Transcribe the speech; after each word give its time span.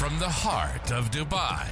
from 0.00 0.18
the 0.18 0.26
heart 0.26 0.92
of 0.92 1.10
Dubai, 1.10 1.66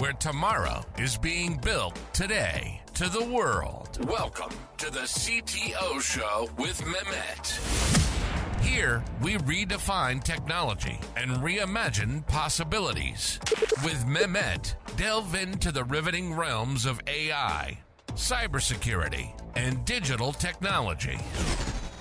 where 0.00 0.14
tomorrow 0.14 0.82
is 0.96 1.18
being 1.18 1.58
built 1.58 2.00
today 2.14 2.80
to 2.94 3.10
the 3.10 3.22
world. 3.22 4.02
Welcome 4.08 4.56
to 4.78 4.90
the 4.90 5.00
CTO 5.00 6.00
Show 6.00 6.48
with 6.56 6.80
Mehmet. 6.80 8.62
Here, 8.62 9.04
we 9.20 9.34
redefine 9.36 10.24
technology 10.24 10.98
and 11.14 11.30
reimagine 11.42 12.26
possibilities. 12.26 13.38
With 13.84 14.02
Mehmet, 14.06 14.74
delve 14.96 15.34
into 15.34 15.72
the 15.72 15.84
riveting 15.84 16.32
realms 16.32 16.86
of 16.86 17.02
AI, 17.06 17.78
cybersecurity, 18.14 19.38
and 19.56 19.84
digital 19.84 20.32
technology. 20.32 21.18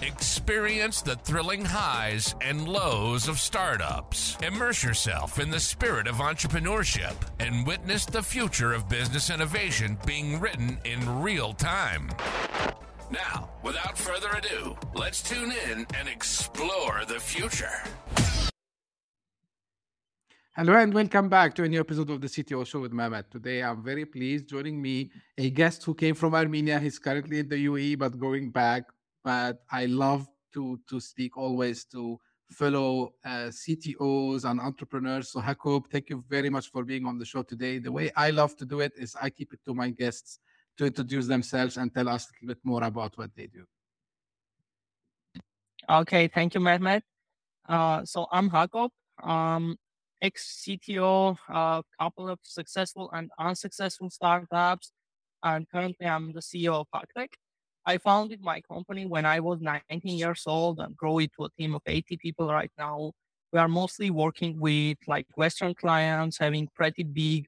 Experience 0.02 1.04
the 1.04 1.16
thrilling 1.18 1.64
highs 1.64 2.34
and 2.42 2.68
lows 2.68 3.28
of 3.28 3.40
startups. 3.40 4.36
Immerse 4.42 4.84
yourself 4.84 5.40
in 5.40 5.52
the 5.52 5.60
spirit 5.60 6.08
of 6.08 6.16
entrepreneurship 6.16 7.14
and 7.40 7.68
witness 7.68 8.06
the 8.06 8.24
future 8.24 8.74
of 8.74 8.90
business 8.90 9.30
innovation 9.30 10.00
being 10.08 10.40
written 10.40 10.80
in 10.86 11.22
real 11.22 11.54
time. 11.54 12.10
Now, 13.12 13.52
without 13.62 13.96
further 13.96 14.30
ado, 14.36 14.76
let's 14.96 15.22
tune 15.22 15.54
in 15.70 15.86
and 15.96 16.10
explore 16.10 17.04
the 17.08 17.20
future. 17.20 17.84
Hello 20.56 20.74
and 20.78 20.96
welcome 20.96 21.30
back 21.30 21.54
to 21.54 21.64
a 21.64 21.70
new 21.70 21.80
episode 21.80 22.10
of 22.10 22.22
the 22.22 22.28
CTO 22.28 22.66
Show 22.66 22.80
with 22.80 22.92
Mehmet. 22.92 23.30
Today 23.30 23.62
I'm 23.62 23.84
very 23.84 24.06
pleased 24.06 24.50
joining 24.50 24.82
me 24.82 25.12
a 25.38 25.52
guest 25.52 25.84
who 25.84 25.94
came 25.94 26.16
from 26.16 26.34
Armenia. 26.34 26.80
He's 26.80 26.98
currently 26.98 27.38
in 27.38 27.50
the 27.50 27.68
UAE 27.68 28.00
but 28.00 28.18
going 28.18 28.50
back 28.50 28.86
but 29.24 29.60
I 29.72 29.86
love 29.86 30.28
to 30.54 30.80
to 30.90 31.00
speak 31.00 31.38
always 31.38 31.86
to 31.86 32.20
fellow 32.52 33.14
uh, 33.26 33.50
CTOs 33.50 34.50
and 34.50 34.60
entrepreneurs. 34.60 35.30
So 35.30 35.40
Hakob, 35.40 35.88
thank 35.90 36.10
you 36.10 36.24
very 36.30 36.50
much 36.50 36.70
for 36.70 36.84
being 36.84 37.06
on 37.06 37.18
the 37.18 37.26
show 37.26 37.44
today. 37.44 37.80
The 37.80 37.92
way 37.92 38.12
I 38.16 38.32
love 38.32 38.56
to 38.58 38.66
do 38.66 38.82
it 38.82 38.94
is 38.98 39.16
I 39.22 39.30
keep 39.30 39.54
it 39.54 39.60
to 39.66 39.74
my 39.74 39.90
guests 39.90 40.40
to 40.78 40.86
introduce 40.86 41.28
themselves 41.28 41.78
and 41.78 41.94
tell 41.94 42.10
us 42.10 42.26
a 42.26 42.30
little 42.34 42.56
bit 42.56 42.60
more 42.64 42.84
about 42.84 43.18
what 43.18 43.32
they 43.36 43.48
do. 43.48 43.66
Okay, 45.90 46.28
thank 46.28 46.54
you, 46.54 46.60
Mehmet. 46.60 47.02
Uh, 47.68 48.06
so 48.06 48.28
I'm 48.32 48.50
Hakob, 48.50 48.90
um, 49.24 49.78
ex-CTO, 50.22 51.38
a 51.50 51.54
uh, 51.54 51.82
couple 52.00 52.30
of 52.30 52.40
successful 52.44 53.10
and 53.14 53.30
unsuccessful 53.40 54.10
startups, 54.10 54.92
and 55.44 55.70
currently 55.70 56.08
I'm 56.08 56.34
the 56.34 56.40
CEO 56.40 56.74
of 56.74 56.88
Hacktech. 56.94 57.30
I 57.86 57.98
founded 57.98 58.42
my 58.42 58.62
company 58.62 59.06
when 59.06 59.26
I 59.26 59.40
was 59.40 59.60
19 59.62 60.18
years 60.18 60.44
old 60.46 60.80
and 60.80 60.96
grow 60.96 61.20
it 61.20 61.32
to 61.38 61.46
a 61.46 61.50
team 61.58 61.74
of 61.76 61.82
80 61.86 62.18
people 62.18 62.48
right 62.48 62.72
now. 62.78 63.12
We 63.52 63.60
are 63.60 63.68
mostly 63.68 64.12
working 64.12 64.60
with 64.60 64.98
like 65.08 65.26
Western 65.36 65.74
clients, 65.74 66.38
having 66.38 66.70
pretty 66.76 67.04
big 67.04 67.48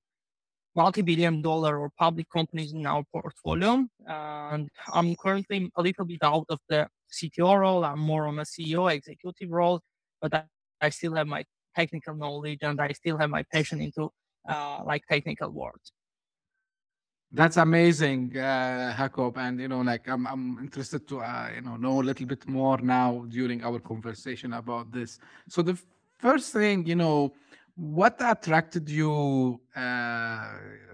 multi-billion 0.75 1.41
dollar 1.41 1.77
or 1.79 1.91
public 1.99 2.27
companies 2.29 2.73
in 2.73 2.85
our 2.85 3.03
portfolio. 3.11 3.85
And 4.07 4.69
I'm 4.91 5.15
currently 5.15 5.71
a 5.75 5.81
little 5.81 6.05
bit 6.05 6.23
out 6.23 6.45
of 6.49 6.59
the 6.67 6.87
CTO 7.11 7.59
role. 7.59 7.85
I'm 7.85 7.99
more 7.99 8.27
on 8.27 8.39
a 8.39 8.43
CEO 8.43 8.91
executive 8.91 9.51
role, 9.51 9.81
but 10.21 10.33
I, 10.33 10.43
I 10.81 10.89
still 10.89 11.13
have 11.15 11.27
my 11.27 11.45
technical 11.75 12.15
knowledge 12.15 12.59
and 12.63 12.81
I 12.81 12.91
still 12.93 13.17
have 13.17 13.29
my 13.29 13.43
passion 13.53 13.81
into 13.81 14.09
uh, 14.49 14.81
like 14.83 15.03
technical 15.07 15.49
work. 15.49 15.79
That's 17.35 17.57
amazing, 17.57 18.37
uh, 18.37 18.93
Hakob. 18.95 19.37
And 19.37 19.59
you 19.59 19.67
know, 19.67 19.81
like 19.81 20.07
I'm, 20.07 20.27
I'm 20.27 20.59
interested 20.59 21.07
to 21.07 21.21
uh, 21.21 21.49
you 21.55 21.61
know 21.61 21.77
know 21.77 21.99
a 21.99 22.05
little 22.05 22.27
bit 22.27 22.47
more 22.47 22.77
now 22.77 23.25
during 23.27 23.63
our 23.63 23.79
conversation 23.79 24.53
about 24.53 24.91
this. 24.91 25.17
So 25.49 25.63
the 25.63 25.75
first 26.19 26.53
thing, 26.53 26.85
you 26.85 26.95
know, 26.95 27.33
what 27.75 28.17
attracted 28.19 28.87
you, 28.87 29.59
uh, 29.75 30.53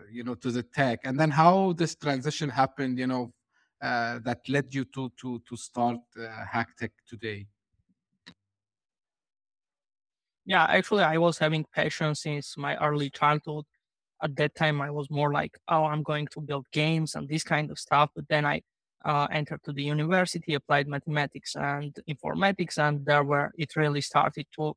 you 0.09 0.23
know, 0.23 0.35
to 0.35 0.49
the 0.49 0.63
tech, 0.63 1.01
and 1.03 1.19
then 1.19 1.29
how 1.29 1.73
this 1.73 1.95
transition 1.95 2.49
happened, 2.49 2.97
you 2.99 3.07
know, 3.07 3.33
uh, 3.81 4.19
that 4.23 4.39
led 4.47 4.73
you 4.73 4.85
to 4.85 5.11
to 5.19 5.41
to 5.45 5.57
start 5.57 5.99
uh, 6.17 6.45
Hacktech 6.53 6.91
today. 7.05 7.47
Yeah, 10.45 10.63
actually, 10.63 11.03
I 11.03 11.17
was 11.17 11.37
having 11.37 11.65
passion 11.75 12.15
since 12.15 12.57
my 12.57 12.77
early 12.77 13.09
childhood 13.09 13.65
at 14.21 14.35
that 14.35 14.55
time 14.55 14.81
I 14.81 14.91
was 14.91 15.09
more 15.09 15.31
like, 15.31 15.57
oh, 15.67 15.85
I'm 15.85 16.03
going 16.03 16.27
to 16.27 16.41
build 16.41 16.65
games 16.71 17.15
and 17.15 17.27
this 17.27 17.43
kind 17.43 17.71
of 17.71 17.79
stuff. 17.79 18.09
But 18.15 18.27
then 18.27 18.45
I 18.45 18.61
uh, 19.05 19.27
entered 19.31 19.63
to 19.63 19.71
the 19.71 19.83
university, 19.83 20.53
applied 20.53 20.87
mathematics 20.87 21.55
and 21.55 21.95
informatics, 22.09 22.77
and 22.77 23.05
there 23.05 23.23
where 23.23 23.51
it 23.57 23.75
really 23.75 24.01
started 24.01 24.45
to 24.57 24.73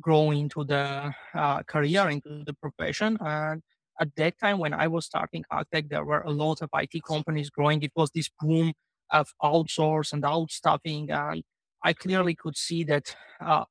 grow 0.00 0.30
into 0.30 0.64
the 0.64 1.12
uh, 1.34 1.62
career, 1.64 2.08
into 2.08 2.44
the 2.44 2.54
profession. 2.54 3.18
And 3.20 3.62
at 4.00 4.14
that 4.16 4.38
time, 4.38 4.58
when 4.58 4.72
I 4.72 4.86
was 4.86 5.06
starting 5.06 5.44
Hacktech, 5.52 5.88
there 5.88 6.04
were 6.04 6.22
a 6.22 6.30
lot 6.30 6.62
of 6.62 6.70
IT 6.74 7.02
companies 7.04 7.50
growing. 7.50 7.82
It 7.82 7.92
was 7.96 8.10
this 8.10 8.30
boom 8.40 8.72
of 9.10 9.28
outsource 9.42 10.12
and 10.12 10.22
outstaffing, 10.22 11.10
and 11.10 11.42
I 11.84 11.92
clearly 11.92 12.34
could 12.34 12.56
see 12.56 12.84
that 12.84 13.14
uh, 13.40 13.64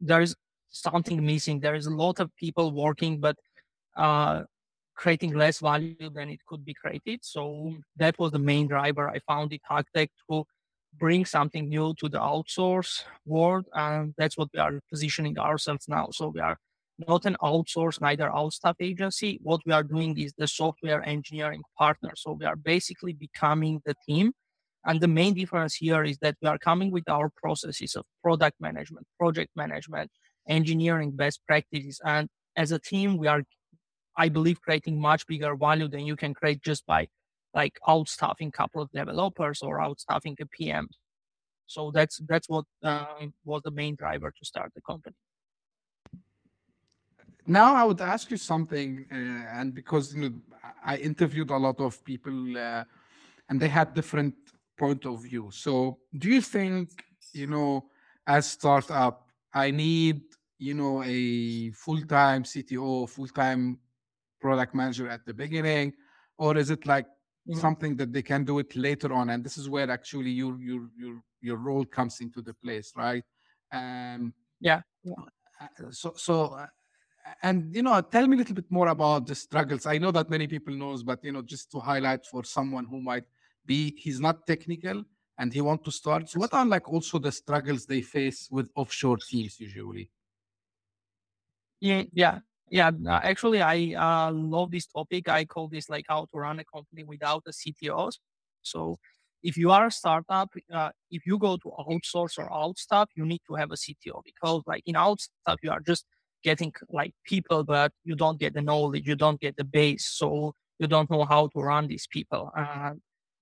there 0.00 0.20
is 0.20 0.34
something 0.70 1.24
missing. 1.24 1.60
There 1.60 1.74
is 1.74 1.86
a 1.86 1.94
lot 1.94 2.20
of 2.20 2.34
people 2.36 2.72
working, 2.72 3.20
but 3.20 3.36
uh, 3.96 4.42
creating 4.94 5.34
less 5.34 5.60
value 5.60 6.10
than 6.10 6.28
it 6.28 6.40
could 6.46 6.64
be 6.64 6.74
created. 6.74 7.20
So 7.22 7.74
that 7.96 8.18
was 8.18 8.32
the 8.32 8.38
main 8.38 8.66
driver. 8.68 9.08
I 9.08 9.20
found 9.26 9.52
it 9.52 9.62
Hacktech 9.70 10.08
to 10.30 10.44
bring 10.98 11.24
something 11.24 11.68
new 11.68 11.94
to 11.98 12.08
the 12.08 12.18
outsource 12.18 13.02
world. 13.24 13.66
And 13.74 14.14
that's 14.18 14.36
what 14.36 14.48
we 14.52 14.60
are 14.60 14.80
positioning 14.90 15.38
ourselves 15.38 15.86
now. 15.88 16.08
So 16.12 16.28
we 16.28 16.40
are 16.40 16.58
not 17.06 17.24
an 17.24 17.36
outsource, 17.42 18.00
neither 18.00 18.28
outstaff 18.28 18.74
agency. 18.80 19.40
What 19.42 19.60
we 19.64 19.72
are 19.72 19.82
doing 19.82 20.18
is 20.18 20.32
the 20.36 20.46
software 20.46 21.02
engineering 21.06 21.62
partner. 21.78 22.12
So 22.16 22.32
we 22.32 22.44
are 22.44 22.56
basically 22.56 23.12
becoming 23.12 23.80
the 23.86 23.94
team. 24.06 24.32
And 24.84 25.00
the 25.00 25.08
main 25.08 25.34
difference 25.34 25.74
here 25.76 26.04
is 26.04 26.18
that 26.18 26.36
we 26.42 26.48
are 26.48 26.58
coming 26.58 26.90
with 26.90 27.08
our 27.08 27.30
processes 27.36 27.94
of 27.94 28.04
product 28.22 28.60
management, 28.60 29.06
project 29.18 29.50
management, 29.56 30.10
engineering 30.48 31.12
best 31.12 31.40
practices. 31.46 32.00
And 32.04 32.28
as 32.56 32.72
a 32.72 32.78
team, 32.78 33.16
we 33.16 33.28
are 33.28 33.42
I 34.16 34.28
believe 34.28 34.60
creating 34.60 35.00
much 35.00 35.26
bigger 35.26 35.56
value 35.56 35.88
than 35.88 36.06
you 36.06 36.16
can 36.16 36.34
create 36.34 36.62
just 36.62 36.86
by 36.86 37.08
like 37.54 37.78
outstaffing 37.86 38.48
a 38.48 38.52
couple 38.52 38.82
of 38.82 38.90
developers 38.92 39.62
or 39.62 39.78
outstaffing 39.78 40.40
a 40.40 40.46
PM. 40.46 40.88
So 41.66 41.90
that's 41.90 42.20
that's 42.28 42.48
what 42.48 42.64
uh, 42.82 43.06
was 43.44 43.62
the 43.62 43.70
main 43.70 43.94
driver 43.96 44.30
to 44.30 44.44
start 44.44 44.72
the 44.74 44.82
company. 44.82 45.16
Now 47.46 47.74
I 47.74 47.84
would 47.84 48.00
ask 48.00 48.30
you 48.30 48.36
something, 48.36 49.06
uh, 49.10 49.14
and 49.58 49.74
because 49.74 50.14
you 50.14 50.20
know 50.22 50.32
I 50.84 50.96
interviewed 50.96 51.50
a 51.50 51.56
lot 51.56 51.80
of 51.80 52.04
people, 52.04 52.56
uh, 52.56 52.84
and 53.48 53.60
they 53.60 53.68
had 53.68 53.94
different 53.94 54.34
point 54.78 55.04
of 55.06 55.22
view. 55.22 55.50
So 55.50 55.98
do 56.16 56.28
you 56.28 56.40
think 56.40 56.90
you 57.32 57.46
know 57.46 57.88
as 58.26 58.46
startup 58.46 59.28
I 59.52 59.70
need 59.70 60.22
you 60.58 60.74
know 60.74 61.02
a 61.04 61.70
full 61.72 62.02
time 62.02 62.44
CTO, 62.44 63.06
full 63.06 63.28
time 63.28 63.78
product 64.42 64.74
manager 64.74 65.08
at 65.08 65.24
the 65.24 65.32
beginning, 65.32 65.92
or 66.36 66.56
is 66.56 66.70
it 66.70 66.84
like 66.86 67.06
mm-hmm. 67.06 67.58
something 67.58 67.96
that 67.96 68.12
they 68.12 68.22
can 68.22 68.44
do 68.44 68.58
it 68.58 68.74
later 68.76 69.12
on? 69.12 69.30
And 69.30 69.44
this 69.44 69.56
is 69.56 69.68
where 69.68 69.90
actually 69.90 70.30
your 70.30 70.54
your 70.60 70.82
your 70.98 71.14
your 71.40 71.56
role 71.56 71.84
comes 71.84 72.20
into 72.20 72.42
the 72.42 72.54
place, 72.54 72.92
right? 72.96 73.24
Um, 73.72 74.34
yeah. 74.60 74.82
Uh, 75.08 75.90
so 75.90 76.12
so. 76.16 76.36
Uh, 76.54 76.66
and 77.44 77.72
you 77.72 77.82
know, 77.84 78.00
tell 78.00 78.26
me 78.26 78.34
a 78.34 78.38
little 78.38 78.56
bit 78.56 78.68
more 78.68 78.88
about 78.88 79.28
the 79.28 79.34
struggles. 79.34 79.86
I 79.86 79.96
know 79.96 80.10
that 80.10 80.28
many 80.28 80.48
people 80.48 80.74
knows, 80.74 81.04
but 81.04 81.22
you 81.22 81.30
know, 81.30 81.42
just 81.42 81.70
to 81.70 81.78
highlight 81.78 82.26
for 82.26 82.42
someone 82.42 82.84
who 82.84 83.00
might 83.00 83.22
be 83.64 83.94
he's 83.96 84.18
not 84.18 84.44
technical 84.44 85.04
and 85.38 85.52
he 85.52 85.60
want 85.60 85.84
to 85.84 85.92
start. 85.92 86.28
So 86.28 86.40
what 86.40 86.52
are 86.52 86.66
like 86.66 86.88
also 86.88 87.18
the 87.18 87.32
struggles 87.32 87.86
they 87.86 88.02
face 88.02 88.48
with 88.50 88.68
offshore 88.74 89.18
teams 89.18 89.60
usually? 89.60 90.10
Yeah, 91.80 92.02
yeah. 92.12 92.38
Yeah, 92.72 92.90
uh, 93.06 93.20
actually, 93.22 93.60
I 93.60 93.92
uh, 93.98 94.32
love 94.32 94.70
this 94.70 94.86
topic. 94.86 95.28
I 95.28 95.44
call 95.44 95.68
this 95.68 95.90
like 95.90 96.06
how 96.08 96.22
to 96.32 96.38
run 96.38 96.58
a 96.58 96.64
company 96.64 97.04
without 97.04 97.42
a 97.46 97.50
CTOs. 97.50 98.14
So, 98.62 98.96
if 99.42 99.58
you 99.58 99.70
are 99.70 99.88
a 99.88 99.90
startup, 99.90 100.48
uh, 100.72 100.88
if 101.10 101.26
you 101.26 101.36
go 101.38 101.58
to 101.58 101.72
outsource 101.86 102.38
or 102.38 102.48
outstaff, 102.48 103.08
you 103.14 103.26
need 103.26 103.42
to 103.46 103.56
have 103.56 103.72
a 103.72 103.74
CTO 103.74 104.22
because, 104.24 104.62
like 104.66 104.84
in 104.86 104.94
outstaff, 104.94 105.58
you 105.62 105.70
are 105.70 105.80
just 105.80 106.06
getting 106.42 106.72
like 106.88 107.12
people, 107.26 107.62
but 107.62 107.92
you 108.04 108.16
don't 108.16 108.40
get 108.40 108.54
the 108.54 108.62
knowledge, 108.62 109.06
you 109.06 109.16
don't 109.16 109.38
get 109.38 109.58
the 109.58 109.64
base, 109.64 110.06
so 110.06 110.54
you 110.78 110.86
don't 110.86 111.10
know 111.10 111.24
how 111.26 111.48
to 111.48 111.60
run 111.60 111.88
these 111.88 112.06
people. 112.10 112.50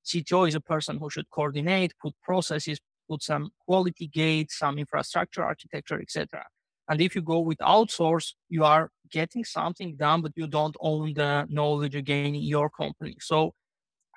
CTO 0.05 0.49
is 0.49 0.57
a 0.57 0.61
person 0.61 0.99
who 0.99 1.09
should 1.09 1.31
coordinate, 1.31 1.93
put 2.03 2.15
processes, 2.25 2.81
put 3.09 3.23
some 3.23 3.51
quality 3.65 4.09
gates, 4.09 4.59
some 4.59 4.77
infrastructure 4.77 5.45
architecture, 5.45 6.01
etc. 6.01 6.45
And 6.89 7.01
if 7.01 7.15
you 7.15 7.23
go 7.23 7.39
with 7.39 7.59
outsource, 7.59 8.33
you 8.49 8.65
are 8.65 8.91
getting 9.11 9.45
something 9.45 9.97
done, 9.97 10.23
but 10.23 10.33
you 10.37 10.47
don't 10.47 10.77
own 10.81 11.15
the 11.15 11.47
knowledge 11.49 11.95
again 11.95 12.35
in 12.35 12.43
your 12.43 12.71
company. 12.71 13.17
So 13.21 13.55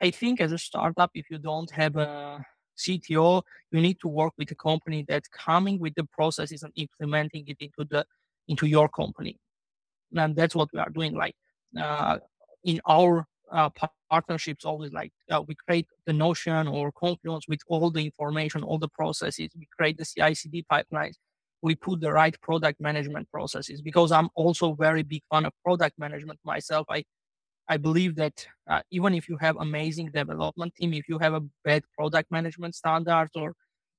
I 0.01 0.11
think 0.11 0.41
as 0.41 0.51
a 0.51 0.57
startup, 0.57 1.11
if 1.13 1.29
you 1.29 1.37
don't 1.37 1.71
have 1.71 1.95
a 1.95 2.43
CTO, 2.77 3.43
you 3.71 3.81
need 3.81 3.99
to 4.01 4.07
work 4.07 4.33
with 4.37 4.51
a 4.51 4.55
company 4.55 5.05
that's 5.07 5.29
coming 5.29 5.79
with 5.79 5.95
the 5.95 6.05
processes 6.05 6.63
and 6.63 6.73
implementing 6.75 7.45
it 7.47 7.57
into 7.59 7.85
the 7.89 8.05
into 8.47 8.65
your 8.67 8.89
company. 8.89 9.39
and 10.15 10.35
that's 10.35 10.55
what 10.55 10.69
we 10.73 10.79
are 10.79 10.89
doing. 10.89 11.13
Like 11.15 11.35
uh, 11.79 12.19
in 12.63 12.81
our 12.87 13.25
uh, 13.51 13.69
partnerships, 14.09 14.65
always 14.65 14.91
like 14.91 15.11
uh, 15.31 15.41
we 15.47 15.55
create 15.55 15.87
the 16.05 16.13
Notion 16.13 16.67
or 16.67 16.91
Confluence 16.91 17.47
with 17.47 17.61
all 17.67 17.89
the 17.91 18.03
information, 18.05 18.63
all 18.63 18.79
the 18.79 18.89
processes. 18.89 19.51
We 19.57 19.67
create 19.77 19.97
the 19.97 20.05
CI/CD 20.05 20.65
pipelines. 20.71 21.15
We 21.63 21.75
put 21.75 22.01
the 22.01 22.11
right 22.11 22.35
product 22.41 22.79
management 22.79 23.27
processes 23.31 23.81
because 23.81 24.11
I'm 24.11 24.29
also 24.35 24.73
very 24.73 25.01
big 25.01 25.23
fan 25.31 25.45
of 25.45 25.53
product 25.65 25.97
management 25.97 26.39
myself. 26.43 26.85
I 26.89 27.03
I 27.69 27.77
believe 27.77 28.15
that 28.15 28.45
uh, 28.69 28.81
even 28.91 29.13
if 29.13 29.29
you 29.29 29.37
have 29.37 29.55
amazing 29.57 30.11
development 30.11 30.75
team, 30.75 30.93
if 30.93 31.07
you 31.07 31.17
have 31.19 31.33
a 31.33 31.43
bad 31.63 31.83
product 31.97 32.29
management 32.29 32.75
standards 32.75 33.31
or 33.35 33.55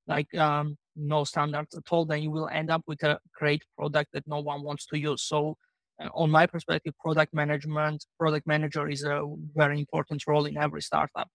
like 0.06 0.32
um, 0.36 0.76
no 0.94 1.24
standards 1.24 1.74
at 1.74 1.84
all, 1.90 2.04
then 2.04 2.22
you 2.22 2.30
will 2.30 2.48
end 2.48 2.70
up 2.70 2.82
with 2.86 3.02
a 3.02 3.18
great 3.34 3.62
product 3.78 4.10
that 4.12 4.26
no 4.26 4.40
one 4.40 4.62
wants 4.62 4.84
to 4.86 4.98
use. 4.98 5.22
So, 5.22 5.56
uh, 5.98 6.10
on 6.12 6.30
my 6.30 6.44
perspective, 6.46 6.92
product 6.98 7.32
management, 7.32 8.04
product 8.18 8.46
manager 8.46 8.86
is 8.88 9.02
a 9.04 9.22
very 9.54 9.78
important 9.78 10.22
role 10.26 10.44
in 10.44 10.58
every 10.58 10.82
startup. 10.82 11.28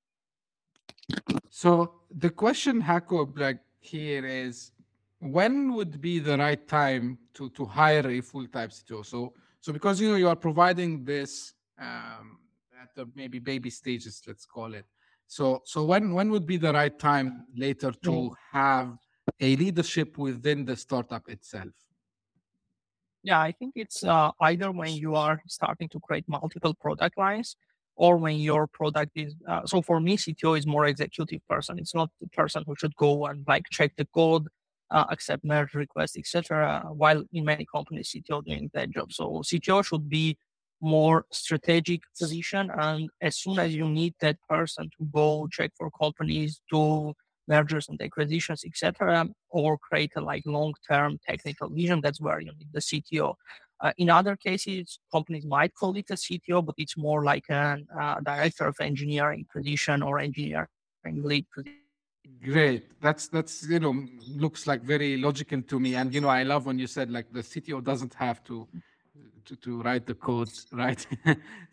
So 1.49 1.93
the 2.15 2.29
question, 2.29 2.81
Hakob, 2.81 3.39
like 3.39 3.59
here 3.79 4.25
is, 4.25 4.71
when 5.19 5.73
would 5.73 6.01
be 6.01 6.19
the 6.19 6.37
right 6.37 6.67
time 6.67 7.17
to 7.33 7.49
to 7.51 7.65
hire 7.65 8.07
a 8.09 8.21
full 8.21 8.47
time 8.47 8.69
CTO? 8.69 9.05
So 9.05 9.33
so 9.59 9.73
because 9.73 9.99
you 9.99 10.09
know 10.09 10.15
you 10.15 10.29
are 10.29 10.35
providing 10.35 11.03
this 11.03 11.53
um, 11.79 12.39
at 12.81 12.95
the 12.95 13.09
maybe 13.15 13.39
baby 13.39 13.69
stages, 13.69 14.21
let's 14.27 14.45
call 14.45 14.73
it. 14.73 14.85
So, 15.27 15.61
so 15.65 15.85
when 15.85 16.13
when 16.13 16.31
would 16.31 16.45
be 16.45 16.57
the 16.57 16.73
right 16.73 16.97
time 16.97 17.45
later 17.55 17.91
to 18.03 18.35
have 18.51 18.97
a 19.39 19.55
leadership 19.55 20.17
within 20.17 20.65
the 20.65 20.75
startup 20.75 21.29
itself? 21.29 21.73
Yeah, 23.21 23.39
I 23.39 23.51
think 23.51 23.73
it's 23.75 24.03
uh, 24.03 24.31
either 24.41 24.71
when 24.71 24.93
you 24.93 25.15
are 25.15 25.41
starting 25.47 25.89
to 25.89 25.99
create 25.99 26.25
multiple 26.27 26.73
product 26.73 27.17
lines 27.17 27.57
or 27.95 28.17
when 28.17 28.37
your 28.37 28.65
product 28.65 29.11
is 29.15 29.35
uh, 29.47 29.65
so 29.65 29.81
for 29.81 29.99
me 29.99 30.15
cto 30.15 30.57
is 30.57 30.65
more 30.65 30.85
executive 30.85 31.45
person 31.49 31.77
it's 31.77 31.93
not 31.93 32.09
the 32.21 32.29
person 32.29 32.63
who 32.65 32.73
should 32.77 32.95
go 32.95 33.25
and 33.25 33.43
like 33.45 33.65
check 33.69 33.91
the 33.97 34.05
code 34.15 34.47
uh, 34.91 35.05
accept 35.09 35.43
merge 35.43 35.73
requests 35.73 36.17
etc 36.17 36.83
while 36.93 37.23
in 37.33 37.45
many 37.45 37.65
companies 37.73 38.13
cto 38.15 38.43
doing 38.43 38.69
that 38.73 38.89
job 38.89 39.11
so 39.11 39.41
cto 39.45 39.83
should 39.85 40.09
be 40.09 40.37
more 40.81 41.25
strategic 41.31 42.01
position. 42.17 42.71
And 42.73 43.09
as 43.21 43.37
soon 43.37 43.59
as 43.59 43.75
you 43.75 43.87
need 43.87 44.15
that 44.21 44.37
person 44.47 44.89
to 44.97 45.05
go 45.11 45.47
check 45.51 45.71
for 45.77 45.89
companies, 45.91 46.61
do 46.71 47.13
mergers 47.47 47.89
and 47.89 48.01
acquisitions, 48.01 48.63
etc., 48.65 49.27
or 49.49 49.77
create 49.77 50.11
a 50.15 50.21
like 50.21 50.43
long-term 50.45 51.19
technical 51.27 51.69
vision, 51.69 52.01
that's 52.01 52.21
where 52.21 52.39
you 52.39 52.51
need 52.57 52.71
the 52.71 52.79
CTO. 52.79 53.35
Uh, 53.81 53.93
in 53.97 54.09
other 54.09 54.35
cases, 54.35 54.99
companies 55.11 55.45
might 55.45 55.73
call 55.73 55.95
it 55.95 56.09
a 56.09 56.13
CTO, 56.13 56.65
but 56.65 56.75
it's 56.77 56.97
more 56.97 57.23
like 57.23 57.45
a 57.49 57.77
uh, 57.99 58.19
director 58.21 58.67
of 58.67 58.75
engineering 58.81 59.45
position 59.53 60.03
or 60.03 60.19
engineering 60.19 60.67
lead 61.05 61.45
position. 61.55 61.78
Great. 62.41 63.01
That's 63.01 63.27
that's 63.27 63.67
you 63.67 63.79
know 63.79 64.05
looks 64.29 64.65
like 64.65 64.81
very 64.81 65.17
logical 65.17 65.61
to 65.61 65.79
me. 65.79 65.95
And 65.95 66.13
you 66.13 66.21
know 66.21 66.29
I 66.29 66.43
love 66.43 66.65
when 66.65 66.79
you 66.79 66.87
said 66.87 67.11
like 67.11 67.31
the 67.33 67.43
CTO 67.43 67.81
doesn't 67.81 68.13
have 68.13 68.43
to 68.45 68.67
to, 69.45 69.55
to 69.57 69.81
write 69.81 70.05
the 70.05 70.15
code, 70.15 70.49
right? 70.71 71.05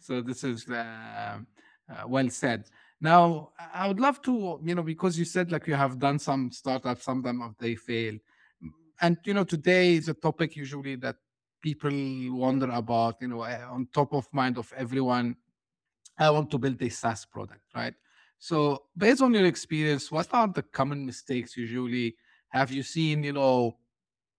so 0.01 0.23
this 0.23 0.45
is 0.45 0.69
uh, 0.69 1.39
uh, 1.91 2.09
well 2.09 2.29
said. 2.31 2.65
Now, 3.01 3.51
I 3.75 3.89
would 3.89 4.01
love 4.01 4.23
to, 4.23 4.61
you 4.65 4.75
know, 4.75 4.83
because 4.83 5.19
you 5.19 5.25
said 5.27 5.53
like 5.53 5.67
you 5.67 5.75
have 5.75 5.99
done 5.99 6.19
some 6.19 6.51
startups, 6.51 7.05
some 7.05 7.19
of 7.19 7.25
them 7.25 7.55
they 7.61 7.75
fail, 7.77 8.17
and 9.01 9.19
you 9.25 9.35
know, 9.35 9.45
today 9.45 9.95
is 9.97 10.09
a 10.09 10.15
topic 10.15 10.57
usually 10.57 10.97
that 10.97 11.17
people 11.63 11.93
wonder 12.33 12.71
about. 12.71 13.17
You 13.21 13.29
know, 13.29 13.43
eh, 13.43 13.63
on 13.71 13.89
top 13.93 14.15
of 14.15 14.29
mind 14.33 14.59
of 14.59 14.73
everyone. 14.77 15.37
I 16.19 16.31
want 16.31 16.51
to 16.53 16.59
build 16.59 16.81
a 16.83 16.89
SaaS 16.91 17.27
product, 17.27 17.63
right? 17.75 17.95
So, 18.39 18.85
based 18.97 19.23
on 19.23 19.35
your 19.35 19.47
experience, 19.47 20.13
what 20.13 20.29
are 20.33 20.49
the 20.49 20.63
common 20.63 21.07
mistakes 21.07 21.57
usually 21.57 22.17
have 22.51 22.71
you 22.71 22.83
seen? 22.83 23.25
You 23.25 23.33
know, 23.33 23.77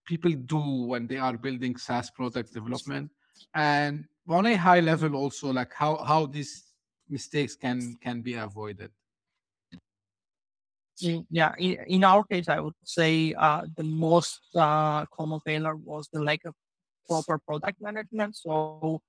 people 0.06 0.32
do 0.32 0.60
when 0.86 1.08
they 1.08 1.18
are 1.18 1.38
building 1.38 1.78
SaaS 1.78 2.10
product 2.12 2.54
development, 2.54 3.12
and 3.54 4.06
on 4.30 4.46
a 4.46 4.56
high 4.56 4.80
level 4.80 5.16
also 5.16 5.52
like 5.52 5.74
how 5.74 5.98
how 6.04 6.26
these 6.26 6.74
mistakes 7.10 7.56
can 7.56 7.98
can 8.02 8.22
be 8.22 8.34
avoided 8.34 8.92
yeah 11.00 11.54
in, 11.58 11.78
in 11.88 12.04
our 12.04 12.24
case 12.24 12.50
i 12.50 12.60
would 12.60 12.74
say 12.84 13.34
uh, 13.38 13.62
the 13.76 13.84
most 13.84 14.42
uh, 14.56 15.06
common 15.06 15.40
failure 15.42 15.76
was 15.76 16.10
the 16.12 16.22
lack 16.22 16.44
of 16.46 16.54
proper 17.08 17.38
product 17.38 17.80
management 17.80 18.36
so 18.36 19.02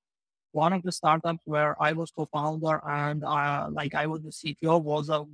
one 0.53 0.73
of 0.73 0.83
the 0.83 0.93
startups 0.93 1.43
where 1.45 1.81
i 1.83 1.93
was 1.93 2.11
co-founder 2.11 2.81
and 2.89 3.25
uh, 3.25 3.69
like 3.71 3.95
i 3.95 4.07
was 4.07 4.23
the 4.23 4.31
cto 4.31 4.81
was 4.83 5.09
a 5.09 5.25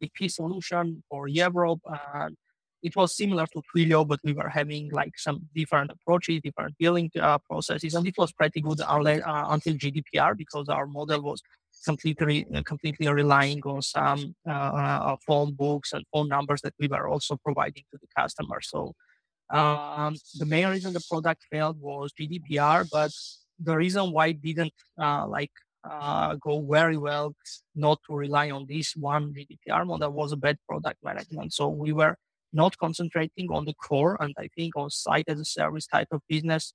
VoIP 0.00 0.30
solution 0.30 1.02
for 1.08 1.28
europe 1.28 1.80
and 2.14 2.36
it 2.82 2.96
was 2.96 3.16
similar 3.16 3.46
to 3.46 3.62
Twilio, 3.62 4.06
but 4.06 4.18
we 4.24 4.32
were 4.32 4.48
having 4.48 4.90
like 4.90 5.16
some 5.16 5.48
different 5.54 5.92
approaches, 5.92 6.40
different 6.42 6.74
billing 6.78 7.10
uh, 7.20 7.38
processes, 7.38 7.94
and 7.94 8.06
it 8.06 8.14
was 8.18 8.32
pretty 8.32 8.60
good 8.60 8.80
uh, 8.80 9.46
until 9.50 9.74
GDPR 9.74 10.36
because 10.36 10.68
our 10.68 10.86
model 10.86 11.22
was 11.22 11.40
completely 11.84 12.46
uh, 12.54 12.62
completely 12.62 13.08
relying 13.08 13.60
on 13.62 13.82
some 13.82 14.34
uh, 14.48 14.52
uh, 14.52 15.16
phone 15.26 15.52
books 15.52 15.92
and 15.92 16.04
phone 16.12 16.28
numbers 16.28 16.60
that 16.62 16.74
we 16.78 16.88
were 16.88 17.08
also 17.08 17.36
providing 17.36 17.84
to 17.90 17.98
the 18.00 18.08
customer. 18.16 18.60
So 18.60 18.94
um, 19.50 20.16
the 20.38 20.46
main 20.46 20.68
reason 20.68 20.92
the 20.92 21.04
product 21.08 21.42
failed 21.50 21.80
was 21.80 22.12
GDPR, 22.12 22.88
but 22.90 23.12
the 23.58 23.76
reason 23.76 24.12
why 24.12 24.28
it 24.28 24.42
didn't 24.42 24.72
uh, 25.00 25.26
like 25.26 25.50
go 26.40 26.64
very 26.68 26.96
well 26.96 27.34
not 27.74 27.98
to 28.06 28.14
rely 28.14 28.50
on 28.50 28.66
this 28.68 28.94
one 28.96 29.34
GDPR 29.34 29.86
model 29.86 30.10
was 30.10 30.32
a 30.32 30.36
bad 30.36 30.58
product 30.68 30.98
management. 31.02 31.52
So 31.52 31.68
we 31.68 31.92
were 31.92 32.16
not 32.52 32.76
concentrating 32.78 33.50
on 33.50 33.64
the 33.64 33.74
core 33.74 34.16
and 34.20 34.34
I 34.38 34.48
think 34.54 34.76
on 34.76 34.90
site 34.90 35.28
as 35.28 35.40
a 35.40 35.44
service 35.44 35.86
type 35.86 36.08
of 36.12 36.20
business. 36.28 36.74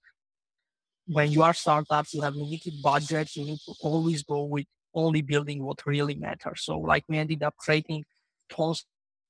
When 1.05 1.31
you 1.31 1.43
are 1.43 1.53
startup, 1.53 2.07
you 2.11 2.21
have 2.21 2.35
limited 2.35 2.73
budget, 2.83 3.35
you 3.35 3.45
need 3.45 3.59
to 3.65 3.73
always 3.81 4.23
go 4.23 4.43
with 4.43 4.65
only 4.93 5.21
building 5.21 5.63
what 5.63 5.85
really 5.85 6.15
matters. 6.15 6.63
So 6.63 6.79
like 6.79 7.03
we 7.07 7.17
ended 7.17 7.43
up 7.43 7.55
creating 7.57 8.03
tons 8.49 8.85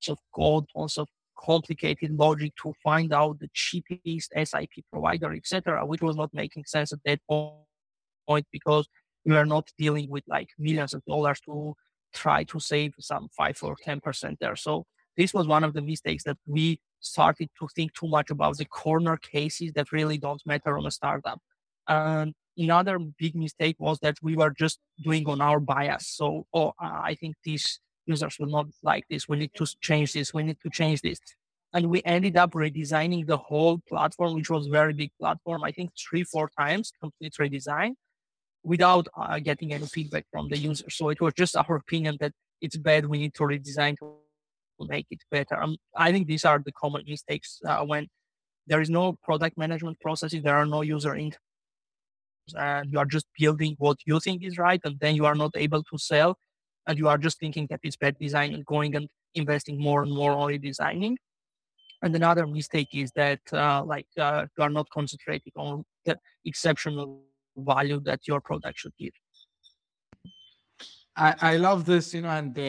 of 0.08 0.18
code, 0.34 0.64
tons 0.74 0.98
of 0.98 1.08
complicated 1.38 2.12
logic 2.12 2.52
to 2.62 2.72
find 2.82 3.12
out 3.12 3.38
the 3.38 3.48
cheapest 3.54 4.32
SIP 4.34 4.84
provider, 4.92 5.32
etc., 5.32 5.84
which 5.86 6.02
was 6.02 6.16
not 6.16 6.34
making 6.34 6.64
sense 6.64 6.92
at 6.92 6.98
that 7.04 7.20
point 7.28 8.46
because 8.52 8.88
we 9.24 9.34
were 9.34 9.46
not 9.46 9.70
dealing 9.78 10.08
with 10.10 10.24
like 10.26 10.48
millions 10.58 10.94
of 10.94 11.04
dollars 11.04 11.40
to 11.40 11.74
try 12.12 12.44
to 12.44 12.58
save 12.58 12.94
some 12.98 13.28
five 13.36 13.58
or 13.62 13.76
ten 13.82 14.00
percent 14.00 14.38
there. 14.40 14.56
So 14.56 14.86
this 15.16 15.34
was 15.34 15.46
one 15.46 15.64
of 15.64 15.74
the 15.74 15.82
mistakes 15.82 16.24
that 16.24 16.38
we 16.46 16.80
started 17.00 17.48
to 17.58 17.68
think 17.74 17.94
too 17.94 18.08
much 18.08 18.30
about 18.30 18.56
the 18.56 18.64
corner 18.64 19.16
cases 19.16 19.72
that 19.72 19.92
really 19.92 20.18
don't 20.18 20.42
matter 20.46 20.76
on 20.78 20.86
a 20.86 20.90
startup. 20.90 21.40
And 21.86 22.34
another 22.56 22.98
big 22.98 23.34
mistake 23.34 23.76
was 23.78 23.98
that 24.00 24.16
we 24.22 24.36
were 24.36 24.50
just 24.50 24.78
doing 25.02 25.28
on 25.28 25.40
our 25.40 25.60
bias. 25.60 26.06
So, 26.08 26.46
oh, 26.52 26.72
I 26.80 27.14
think 27.14 27.36
these 27.44 27.80
users 28.08 28.36
will 28.38 28.48
not 28.48 28.66
like 28.82 29.04
this. 29.10 29.28
We 29.28 29.36
need 29.36 29.52
to 29.54 29.66
change 29.80 30.12
this. 30.14 30.34
We 30.34 30.42
need 30.42 30.58
to 30.64 30.70
change 30.70 31.02
this. 31.02 31.18
And 31.74 31.90
we 31.90 32.02
ended 32.04 32.36
up 32.36 32.52
redesigning 32.52 33.26
the 33.26 33.36
whole 33.36 33.78
platform, 33.88 34.34
which 34.34 34.50
was 34.50 34.66
very 34.66 34.94
big 34.94 35.10
platform. 35.20 35.62
I 35.62 35.72
think 35.72 35.90
three, 36.08 36.24
four 36.24 36.50
times 36.58 36.92
complete 37.00 37.34
redesign 37.38 37.92
without 38.64 39.06
uh, 39.16 39.38
getting 39.38 39.72
any 39.72 39.86
feedback 39.86 40.24
from 40.32 40.48
the 40.48 40.58
user. 40.58 40.88
So 40.90 41.10
it 41.10 41.20
was 41.20 41.34
just 41.34 41.56
our 41.56 41.76
opinion 41.76 42.16
that 42.20 42.32
it's 42.60 42.76
bad. 42.76 43.06
We 43.06 43.18
need 43.18 43.34
to 43.34 43.42
redesign 43.42 43.96
to 43.98 44.16
make 44.88 45.06
it 45.10 45.22
better. 45.30 45.62
Um, 45.62 45.76
I 45.96 46.12
think 46.12 46.26
these 46.26 46.44
are 46.44 46.58
the 46.64 46.72
common 46.72 47.02
mistakes 47.06 47.60
uh, 47.66 47.84
when 47.84 48.08
there 48.66 48.80
is 48.80 48.90
no 48.90 49.16
product 49.22 49.56
management 49.58 49.98
processes, 50.00 50.42
there 50.42 50.56
are 50.56 50.66
no 50.66 50.82
user 50.82 51.12
interfaces, 51.12 52.54
and 52.56 52.92
you 52.92 52.98
are 52.98 53.06
just 53.06 53.26
building 53.38 53.74
what 53.78 53.96
you 54.04 54.20
think 54.20 54.44
is 54.44 54.58
right, 54.58 54.80
and 54.84 54.98
then 55.00 55.14
you 55.16 55.26
are 55.26 55.34
not 55.34 55.52
able 55.56 55.82
to 55.82 55.98
sell, 55.98 56.38
and 56.88 56.98
you 56.98 57.06
are 57.06 57.18
just 57.18 57.38
thinking 57.38 57.66
that 57.70 57.80
it's 57.82 57.96
bad 57.96 58.18
design 58.18 58.54
and 58.54 58.64
going 58.64 58.96
and 58.96 59.08
investing 59.34 59.80
more 59.80 60.02
and 60.02 60.12
more 60.12 60.32
on 60.32 60.48
redesigning. 60.50 61.14
And 62.02 62.14
another 62.16 62.46
mistake 62.46 62.88
is 62.94 63.10
that 63.12 63.40
uh, 63.52 63.84
like 63.84 64.06
uh, 64.18 64.46
you 64.56 64.64
are 64.64 64.70
not 64.70 64.88
concentrating 64.90 65.52
on 65.56 65.84
the 66.06 66.16
exceptional 66.44 67.22
value 67.56 68.00
that 68.00 68.26
your 68.26 68.40
product 68.40 68.78
should 68.78 68.96
give. 68.98 69.12
I, 71.16 71.34
I 71.40 71.56
love 71.56 71.84
this, 71.84 72.14
you 72.14 72.22
know, 72.22 72.30
and 72.30 72.56
uh, 72.56 72.62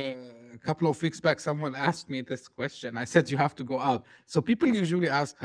a 0.53 0.57
couple 0.57 0.89
of 0.89 1.01
weeks 1.01 1.19
back, 1.21 1.39
someone 1.39 1.75
asked 1.75 2.09
me 2.09 2.21
this 2.21 2.47
question. 2.47 2.97
I 2.97 3.05
said, 3.05 3.29
you 3.29 3.37
have 3.37 3.55
to 3.55 3.63
go 3.63 3.79
out. 3.79 4.05
So 4.25 4.41
people 4.41 4.67
usually 4.67 5.07
ask 5.07 5.35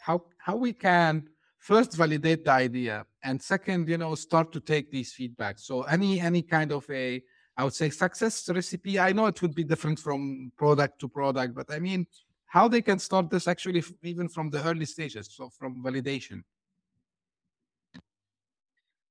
how, 0.00 0.22
how 0.38 0.56
we 0.56 0.72
can 0.72 1.28
first 1.58 1.96
validate 1.96 2.44
the 2.44 2.52
idea 2.52 3.04
and 3.24 3.42
second, 3.42 3.88
you 3.88 3.98
know, 3.98 4.14
start 4.14 4.52
to 4.52 4.60
take 4.60 4.92
these 4.92 5.12
feedbacks. 5.12 5.60
So 5.60 5.82
any, 5.82 6.20
any 6.20 6.42
kind 6.42 6.70
of 6.70 6.88
a, 6.88 7.20
I 7.56 7.64
would 7.64 7.72
say 7.74 7.88
success 7.90 8.48
recipe, 8.50 9.00
I 9.00 9.12
know 9.12 9.26
it 9.26 9.40
would 9.40 9.54
be 9.54 9.64
different 9.64 9.98
from 9.98 10.52
product 10.56 11.00
to 11.00 11.08
product, 11.08 11.54
but 11.54 11.70
I 11.70 11.78
mean, 11.78 12.06
how 12.46 12.68
they 12.68 12.82
can 12.82 12.98
start 12.98 13.30
this 13.30 13.48
actually 13.48 13.82
even 14.02 14.28
from 14.28 14.50
the 14.50 14.62
early 14.64 14.84
stages, 14.84 15.28
so 15.32 15.48
from 15.48 15.82
validation. 15.82 16.42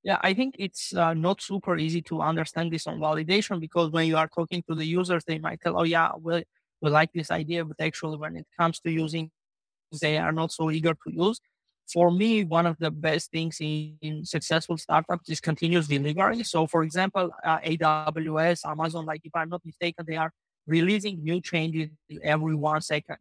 Yeah, 0.04 0.20
I 0.22 0.36
think 0.36 0.56
it's 0.60 0.94
uh, 0.96 1.16
not 1.16 1.42
super 1.42 1.78
easy 1.78 2.02
to 2.04 2.22
understand 2.22 2.72
this 2.72 2.86
on 2.86 3.00
validation 3.00 3.60
because 3.60 3.90
when 3.90 4.06
you 4.06 4.18
are 4.18 4.28
talking 4.28 4.64
to 4.70 4.76
the 4.76 4.86
users, 4.86 5.24
they 5.26 5.40
might 5.40 5.62
tell, 5.62 5.80
"Oh 5.80 5.84
yeah, 5.84 6.12
we 6.22 6.44
like 6.82 7.12
this 7.14 7.32
idea," 7.32 7.66
but 7.66 7.78
actually, 7.80 8.18
when 8.18 8.36
it 8.38 8.46
comes 8.60 8.80
to 8.82 8.92
using, 8.92 9.32
they 10.02 10.18
are 10.20 10.32
not 10.32 10.52
so 10.52 10.70
eager 10.70 10.94
to 10.94 11.12
use. 11.12 11.40
For 11.92 12.12
me, 12.12 12.44
one 12.44 12.66
of 12.66 12.78
the 12.80 12.90
best 12.90 13.32
things 13.32 13.58
in, 13.60 13.98
in 14.02 14.26
successful 14.26 14.78
startups 14.78 15.30
is 15.30 15.40
continuous 15.40 15.88
delivery. 15.88 16.44
So, 16.44 16.66
for 16.66 16.84
example, 16.84 17.30
uh, 17.44 17.60
AWS, 17.60 18.66
Amazon, 18.66 19.06
like 19.06 19.22
if 19.24 19.36
I'm 19.36 19.50
not 19.50 19.62
mistaken, 19.64 20.06
they 20.08 20.18
are 20.18 20.32
releasing 20.66 21.24
new 21.24 21.42
changes 21.42 21.90
every 22.24 22.56
one 22.56 22.82
second. 22.82 23.18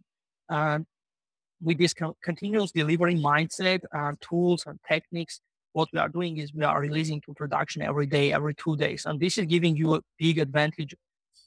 With 1.63 1.79
this 1.79 1.95
continuous 2.23 2.73
delivery 2.73 3.15
mindset 3.15 3.81
and 3.93 4.21
tools 4.21 4.65
and 4.67 4.79
techniques, 4.87 5.41
what 5.73 5.89
we 5.93 5.99
are 5.99 6.09
doing 6.09 6.39
is 6.39 6.55
we 6.55 6.63
are 6.63 6.81
releasing 6.81 7.21
to 7.23 7.35
production 7.35 7.83
every 7.83 8.07
day, 8.07 8.33
every 8.33 8.55
two 8.55 8.77
days. 8.77 9.07
And 9.07 9.19
this 9.21 9.39
is 9.39 9.47
giving 9.47 9.77
you 9.77 9.95
a 9.95 10.01
big 10.19 10.39
advantage. 10.39 10.95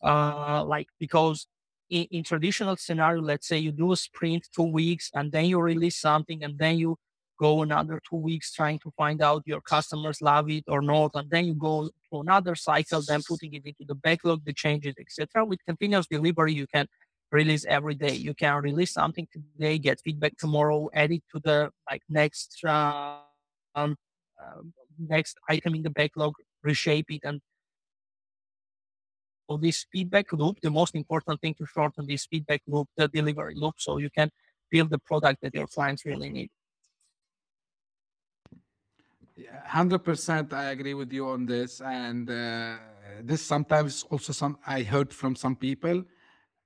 Uh, 0.04 0.64
like 0.66 0.88
because 1.00 1.48
in, 1.90 2.04
in 2.12 2.24
traditional 2.24 2.76
scenario, 2.78 3.22
let's 3.22 3.48
say 3.48 3.58
you 3.58 3.72
do 3.72 3.92
a 3.92 3.96
sprint 3.96 4.48
two 4.56 4.64
weeks 4.64 5.10
and 5.14 5.32
then 5.32 5.46
you 5.46 5.60
release 5.60 5.98
something 5.98 6.44
and 6.44 6.58
then 6.58 6.78
you 6.78 6.98
go 7.38 7.62
another 7.62 8.02
two 8.10 8.18
weeks 8.18 8.54
trying 8.54 8.80
to 8.80 8.92
find 8.92 9.22
out 9.22 9.44
your 9.46 9.62
customers 9.62 10.22
love 10.22 10.50
it 10.50 10.66
or 10.68 10.82
not. 10.82 11.12
And 11.16 11.30
then 11.30 11.46
you 11.46 11.54
go 11.54 11.90
to 12.12 12.20
another 12.20 12.56
cycle, 12.56 13.02
then 13.02 13.22
putting 13.28 13.54
it 13.54 13.66
into 13.66 13.86
the 13.86 13.96
backlog, 13.96 14.44
the 14.46 14.54
changes, 14.54 14.96
etc. 15.00 15.46
With 15.46 15.66
continuous 15.66 16.08
delivery, 16.08 16.54
you 16.54 16.68
can 16.68 16.88
release 17.32 17.66
every 17.66 17.96
day. 17.96 18.14
You 18.14 18.34
can 18.34 18.62
release 18.62 18.94
something 18.94 19.28
today, 19.32 19.78
get 19.78 20.02
feedback 20.04 20.38
tomorrow, 20.38 20.90
add 20.94 21.12
it 21.12 21.24
to 21.34 21.40
the 21.44 21.72
like 21.90 22.02
next 22.10 22.60
uh, 22.66 23.20
um, 23.76 23.96
uh, 24.42 24.62
next 25.00 25.38
item 25.50 25.76
in 25.76 25.84
the 25.84 25.90
backlog, 25.90 26.34
reshape 26.64 27.08
it, 27.10 27.22
and 27.24 27.42
so 29.50 29.58
this 29.58 29.86
feedback 29.92 30.32
loop. 30.34 30.60
The 30.62 30.70
most 30.70 30.96
important 30.96 31.42
thing 31.42 31.54
to 31.56 31.66
shorten 31.66 32.06
this 32.06 32.26
feedback 32.26 32.62
loop, 32.68 32.88
the 32.98 33.08
delivery 33.08 33.56
loop, 33.56 33.76
so 33.78 33.98
you 33.98 34.10
can 34.10 34.30
build 34.70 34.90
the 34.90 35.00
product 35.00 35.42
that 35.42 35.54
your 35.54 35.68
clients 35.68 36.06
really 36.06 36.30
need. 36.30 36.50
Hundred 39.66 40.00
percent, 40.00 40.54
I 40.54 40.72
agree 40.72 40.94
with 40.94 41.14
you 41.14 41.28
on 41.28 41.46
this, 41.46 41.82
and 41.82 42.30
uh, 42.30 42.78
this 43.22 43.42
sometimes 43.42 44.04
also 44.10 44.34
some 44.34 44.58
I 44.66 44.82
heard 44.82 45.14
from 45.14 45.36
some 45.36 45.56
people 45.56 46.04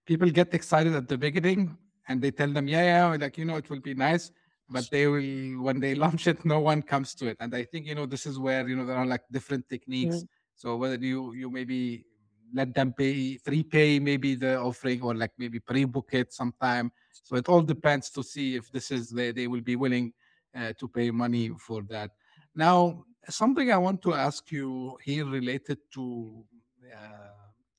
people 0.06 0.30
get 0.30 0.54
excited 0.54 0.94
at 0.96 1.08
the 1.08 1.18
beginning 1.18 1.78
and 2.08 2.22
they 2.22 2.32
tell 2.32 2.52
them, 2.52 2.68
yeah, 2.68 2.84
yeah, 2.84 3.18
like, 3.18 3.38
you 3.38 3.46
know, 3.46 3.56
it 3.56 3.70
will 3.70 3.80
be 3.80 3.94
nice. 3.94 4.32
But 4.70 4.90
they 4.90 5.08
will, 5.08 5.64
when 5.64 5.80
they 5.80 5.96
launch 6.06 6.28
it, 6.28 6.44
no 6.46 6.60
one 6.60 6.82
comes 6.82 7.14
to 7.16 7.28
it. 7.28 7.38
And 7.40 7.54
I 7.56 7.64
think, 7.64 7.86
you 7.88 7.96
know, 7.96 8.06
this 8.06 8.26
is 8.26 8.40
where, 8.40 8.68
you 8.68 8.76
know, 8.76 8.86
there 8.86 8.96
are 8.96 9.06
like 9.06 9.24
different 9.32 9.68
techniques. 9.70 10.18
Mm-hmm. 10.18 10.26
So 10.56 10.76
whether 10.78 10.96
you, 10.96 11.34
you 11.34 11.50
maybe 11.50 12.06
let 12.54 12.74
them 12.74 12.94
pay, 12.94 13.38
free 13.38 13.64
pay 13.64 14.00
maybe 14.00 14.36
the 14.36 14.60
offering 14.60 15.02
or 15.02 15.16
like 15.16 15.32
maybe 15.38 15.60
pre-book 15.60 16.10
it 16.12 16.34
sometime. 16.34 16.92
So 17.24 17.36
it 17.36 17.48
all 17.48 17.62
depends 17.62 18.10
to 18.12 18.24
see 18.24 18.56
if 18.56 18.72
this 18.72 18.92
is, 18.92 19.10
they, 19.10 19.32
they 19.32 19.48
will 19.48 19.62
be 19.62 19.76
willing 19.76 20.14
uh, 20.56 20.74
to 20.78 20.88
pay 20.88 21.12
money 21.12 21.52
for 21.58 21.82
that. 21.84 22.12
Now, 22.56 23.06
something 23.30 23.72
I 23.72 23.78
want 23.78 24.02
to 24.04 24.14
ask 24.14 24.52
you 24.52 24.98
here 25.04 25.26
related 25.26 25.80
to 25.94 26.44
uh, 26.94 27.32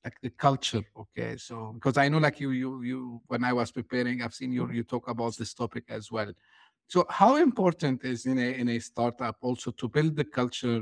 like 0.03 0.19
the 0.21 0.29
culture 0.29 0.83
okay? 0.97 1.37
So 1.37 1.71
because 1.73 1.97
i 1.97 2.09
know 2.09 2.17
like 2.17 2.39
you 2.39 2.51
you 2.51 2.81
you 2.81 3.21
when 3.27 3.43
i 3.43 3.53
was 3.53 3.71
preparing 3.71 4.21
i've 4.21 4.33
seen 4.33 4.51
you 4.51 4.69
you 4.71 4.83
talk 4.83 5.07
about 5.07 5.35
this 5.37 5.53
topic 5.53 5.85
as 5.89 6.11
well. 6.11 6.31
So 6.87 7.05
how 7.09 7.37
important 7.37 8.03
is 8.03 8.25
in 8.25 8.37
a 8.37 8.51
in 8.61 8.69
a 8.69 8.79
startup 8.79 9.37
also 9.41 9.71
to 9.71 9.87
build 9.87 10.15
the 10.15 10.25
culture 10.25 10.81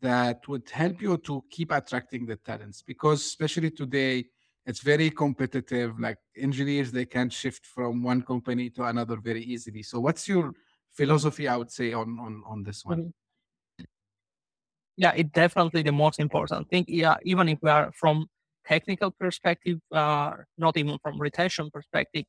that 0.00 0.46
would 0.48 0.68
help 0.70 1.00
you 1.02 1.16
to 1.18 1.44
keep 1.50 1.72
attracting 1.72 2.26
the 2.26 2.36
talents? 2.36 2.82
Because 2.82 3.20
especially 3.20 3.70
today 3.70 4.24
it's 4.64 4.80
very 4.80 5.10
competitive 5.10 5.98
like 6.00 6.18
engineers 6.36 6.90
they 6.90 7.06
can 7.06 7.30
shift 7.30 7.64
from 7.66 8.02
one 8.02 8.22
company 8.22 8.68
to 8.70 8.84
another 8.84 9.16
very 9.16 9.42
easily. 9.42 9.82
So 9.82 10.00
what's 10.00 10.26
your 10.28 10.52
philosophy 10.96 11.48
i 11.48 11.56
would 11.56 11.70
say 11.70 11.92
on 11.92 12.18
on 12.18 12.42
on 12.46 12.62
this 12.62 12.84
one 12.84 12.98
mm-hmm. 12.98 13.84
yeah 14.96 15.12
it's 15.14 15.30
definitely 15.30 15.82
the 15.82 15.92
most 15.92 16.18
important 16.18 16.68
thing 16.70 16.84
yeah 16.88 17.16
even 17.22 17.48
if 17.48 17.58
we 17.62 17.70
are 17.70 17.92
from 17.92 18.26
technical 18.66 19.10
perspective, 19.10 19.78
uh, 19.92 20.32
not 20.58 20.76
even 20.76 20.98
from 20.98 21.20
retention 21.20 21.70
perspective, 21.70 22.24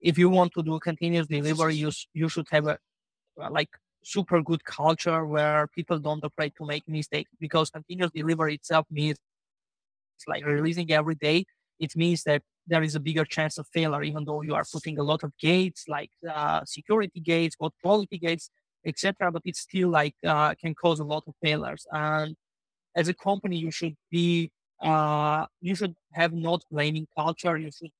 if 0.00 0.18
you 0.18 0.28
want 0.28 0.52
to 0.54 0.62
do 0.62 0.78
continuous 0.80 1.26
delivery, 1.26 1.74
you, 1.74 1.90
you 2.12 2.28
should 2.28 2.46
have 2.50 2.66
a, 2.66 2.78
a 3.38 3.50
like 3.50 3.68
super 4.02 4.42
good 4.42 4.64
culture 4.64 5.24
where 5.26 5.66
people 5.68 5.98
don't 5.98 6.24
afraid 6.24 6.52
to 6.56 6.66
make 6.66 6.86
mistakes 6.88 7.30
because 7.40 7.70
continuous 7.70 8.12
delivery 8.12 8.54
itself 8.54 8.86
means 8.90 9.16
it's 10.16 10.26
like 10.26 10.44
releasing 10.44 10.90
every 10.92 11.14
day. 11.14 11.44
It 11.78 11.96
means 11.96 12.22
that 12.24 12.42
there 12.66 12.82
is 12.82 12.94
a 12.94 13.00
bigger 13.00 13.24
chance 13.24 13.58
of 13.58 13.66
failure, 13.72 14.02
even 14.02 14.24
though 14.24 14.42
you 14.42 14.54
are 14.54 14.64
putting 14.70 14.98
a 14.98 15.02
lot 15.02 15.22
of 15.22 15.32
gates 15.38 15.84
like 15.88 16.10
uh, 16.32 16.60
security 16.64 17.20
gates, 17.20 17.56
quality 17.82 18.18
gates, 18.18 18.50
etc. 18.86 19.30
But 19.32 19.42
it 19.44 19.56
still 19.56 19.90
like 19.90 20.14
uh, 20.26 20.54
can 20.54 20.74
cause 20.74 21.00
a 21.00 21.04
lot 21.04 21.24
of 21.26 21.34
failures. 21.42 21.86
And 21.92 22.36
as 22.96 23.08
a 23.08 23.14
company, 23.14 23.56
you 23.56 23.70
should 23.70 23.96
be 24.10 24.50
uh, 24.82 25.46
you 25.60 25.74
should 25.74 25.94
have 26.12 26.32
not 26.32 26.62
blaming 26.70 27.06
culture. 27.16 27.56
You 27.56 27.70
should 27.70 27.90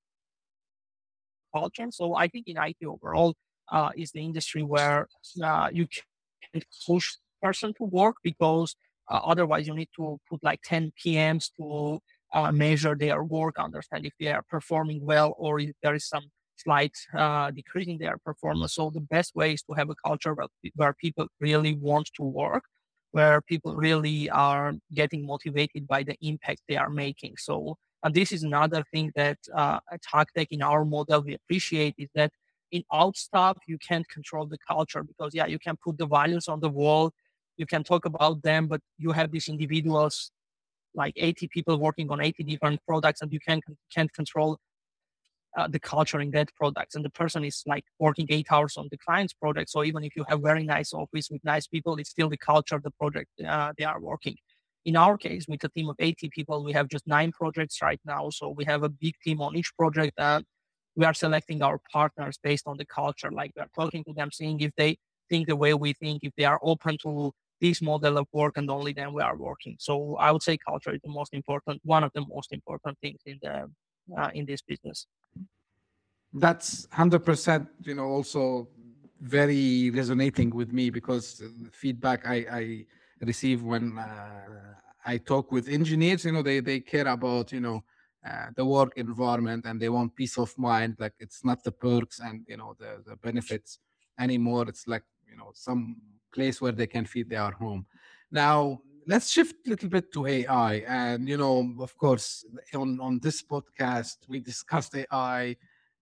culture. 1.55 1.87
So 1.91 2.15
I 2.15 2.29
think 2.29 2.49
in 2.49 2.59
IT 2.59 2.79
overall 2.87 3.35
uh, 3.71 3.91
is 3.97 4.11
the 4.13 4.21
industry 4.21 4.63
where 4.63 5.09
uh, 5.43 5.69
you 5.73 5.87
can 5.87 6.63
push 6.87 7.17
person 7.43 7.73
to 7.79 7.85
work 7.85 8.17
because 8.23 8.77
uh, 9.11 9.21
otherwise 9.23 9.67
you 9.67 9.75
need 9.75 9.91
to 9.97 10.19
put 10.29 10.43
like 10.43 10.61
10 10.65 10.93
PMs 10.99 11.51
to 11.57 12.01
uh, 12.35 12.53
measure 12.53 12.97
their 12.97 13.23
work, 13.23 13.59
understand 13.59 14.05
if 14.05 14.13
they 14.21 14.27
are 14.27 14.43
performing 14.51 15.05
well 15.05 15.35
or 15.39 15.61
if 15.61 15.71
there 15.83 15.95
is 15.95 16.07
some 16.09 16.25
slight 16.57 16.93
uh, 17.17 17.51
decrease 17.51 17.89
in 17.89 17.99
their 17.99 18.19
performance. 18.19 18.75
So 18.75 18.91
the 18.91 19.01
best 19.01 19.35
way 19.35 19.55
is 19.55 19.63
to 19.63 19.73
have 19.75 19.91
a 19.91 19.95
culture 20.05 20.35
where, 20.75 20.93
people 20.95 21.27
really 21.41 21.75
want 21.75 22.11
to 22.17 22.23
work 22.23 22.65
where 23.13 23.41
people 23.41 23.77
really 23.77 24.29
are 24.31 24.75
getting 24.93 25.25
motivated 25.25 25.87
by 25.87 26.03
the 26.03 26.17
impact 26.21 26.61
they 26.69 26.77
are 26.77 26.91
making. 26.91 27.35
So, 27.39 27.77
and 28.03 28.13
this 28.13 28.33
is 28.33 28.43
another 28.43 28.83
thing 28.93 29.13
that 29.15 29.39
uh, 29.55 29.79
at 29.93 30.01
HackTech 30.13 30.49
in 30.51 30.63
our 30.63 30.85
model 30.85 31.23
we 31.23 31.35
appreciate 31.35 31.95
is 31.97 32.09
that 32.17 32.33
in 32.73 32.83
Outstaff 32.93 33.55
you 33.69 33.79
can't 33.79 34.09
control 34.09 34.47
the 34.47 34.59
culture 34.67 35.05
because 35.05 35.33
yeah, 35.33 35.47
you 35.47 35.61
can 35.61 35.77
put 35.77 35.97
the 35.97 36.07
values 36.07 36.49
on 36.49 36.59
the 36.59 36.69
wall, 36.69 37.13
you 37.57 37.67
can 37.67 37.85
talk 37.85 38.05
about 38.05 38.43
them, 38.43 38.67
but 38.67 38.81
you 38.99 39.13
have 39.13 39.31
these 39.31 39.49
individuals 39.49 40.33
like 40.95 41.15
80 41.17 41.49
people 41.49 41.79
working 41.79 42.11
on 42.11 42.21
80 42.21 42.45
different 42.45 42.81
products 42.87 43.21
and 43.21 43.33
you 43.33 43.41
can 43.41 43.61
can't 43.95 44.13
control 44.13 44.59
uh, 45.57 45.69
the 45.69 45.79
culture 45.79 46.21
in 46.21 46.31
that 46.33 46.55
product. 46.55 46.95
And 46.95 47.05
the 47.05 47.11
person 47.11 47.45
is 47.45 47.63
like 47.67 47.85
working 47.99 48.27
eight 48.31 48.49
hours 48.51 48.77
on 48.77 48.89
the 48.91 48.99
client's 48.99 49.33
project 49.33 49.71
so 49.71 49.85
even 49.85 50.05
if 50.05 50.17
you 50.17 50.25
have 50.29 50.41
very 50.43 50.65
nice 50.65 50.93
office 50.93 51.29
with 51.31 51.45
nice 51.45 51.67
people 51.67 51.97
it's 51.97 52.11
still 52.11 52.29
the 52.29 52.37
culture 52.37 52.77
of 52.77 52.83
the 52.83 52.91
project 52.93 53.31
uh, 53.47 53.73
they 53.79 53.85
are 53.85 54.01
working. 54.01 54.37
In 54.85 54.97
our 54.97 55.17
case 55.17 55.47
with 55.49 55.65
a 55.65 55.69
team 55.71 55.89
of 55.89 55.97
80 55.99 56.29
people 56.31 56.65
we 56.65 56.73
have 56.73 56.89
just 56.89 57.07
nine 57.07 57.33
projects 57.33 57.81
right 57.83 58.01
now. 58.05 58.31
So 58.31 58.49
we 58.49 58.65
have 58.65 58.83
a 58.83 58.89
big 58.89 59.15
team 59.23 59.41
on 59.41 59.57
each 59.57 59.75
project 59.77 60.15
and 60.19 60.45
we 60.97 61.05
are 61.05 61.15
selecting 61.15 61.63
our 61.63 61.81
partners 61.93 62.39
based 62.43 62.67
on 62.67 62.77
the 62.77 62.87
culture. 62.87 63.31
Like 63.31 63.53
we 63.57 63.63
are 63.63 63.71
talking 63.75 64.05
to 64.05 64.13
them 64.13 64.31
seeing 64.33 64.61
if 64.61 64.73
they 64.77 64.97
think 65.29 65.49
the 65.49 65.57
way 65.57 65.75
we 65.75 65.93
think 65.93 66.23
if 66.23 66.33
they 66.37 66.45
are 66.45 66.61
open 66.63 66.99
to 67.03 67.33
this 67.61 67.81
model 67.83 68.19
of 68.19 68.27
work 68.33 68.57
and 68.57 68.71
only 68.71 68.93
then 68.93 69.13
we 69.13 69.23
are 69.23 69.37
working. 69.37 69.77
So 69.79 70.17
i 70.17 70.31
would 70.33 70.43
say 70.43 70.57
culture 70.57 70.93
is 70.95 71.01
the 71.03 71.11
most 71.11 71.33
important 71.35 71.81
one 71.85 72.05
of 72.05 72.13
the 72.15 72.25
most 72.35 72.53
important 72.53 72.99
things 73.01 73.21
in 73.27 73.39
the 73.43 73.55
uh, 74.19 74.31
in 74.35 74.45
this 74.47 74.63
business. 74.63 75.07
That's 76.33 76.87
100% 76.89 77.67
you 77.83 77.95
know 77.95 78.09
also 78.17 78.69
very 79.21 79.91
resonating 79.91 80.51
with 80.51 80.71
me 80.73 80.91
because 80.91 81.43
feedback 81.73 82.27
i, 82.27 82.37
I 82.61 82.87
receive 83.21 83.63
when 83.63 83.97
uh, 83.97 84.75
i 85.07 85.17
talk 85.17 85.51
with 85.51 85.67
engineers 85.69 86.27
you 86.27 86.33
know 86.33 86.43
they, 86.43 86.61
they 86.61 86.81
care 86.81 87.07
about 87.07 87.53
you 87.53 87.61
know 87.61 87.85
uh, 88.29 88.47
the 88.57 88.65
work 88.65 88.93
environment 88.97 89.65
and 89.67 89.81
they 89.81 89.89
want 89.89 90.15
peace 90.17 90.37
of 90.39 90.51
mind 90.59 90.97
like 90.99 91.15
it's 91.21 91.45
not 91.45 91.63
the 91.63 91.73
perks 91.73 92.21
and 92.21 92.45
you 92.49 92.57
know 92.57 92.75
the, 92.79 93.03
the 93.07 93.17
benefits 93.17 93.79
anymore. 94.19 94.65
It's 94.69 94.87
like 94.87 95.05
you 95.29 95.37
know 95.37 95.51
some 95.55 95.97
place 96.35 96.61
where 96.61 96.73
they 96.73 96.87
can 96.87 97.05
feed 97.05 97.29
their 97.31 97.51
home 97.51 97.87
now 98.31 98.81
let's 99.07 99.31
shift 99.31 99.55
a 99.67 99.71
little 99.71 99.89
bit 99.89 100.13
to 100.13 100.27
ai 100.27 100.75
and 100.89 101.29
you 101.29 101.37
know 101.37 101.75
of 101.81 101.97
course 101.97 102.45
on 102.75 102.99
on 103.01 103.19
this 103.21 103.43
podcast 103.43 104.17
we 104.29 104.41
discussed 104.41 104.95
ai 104.97 105.57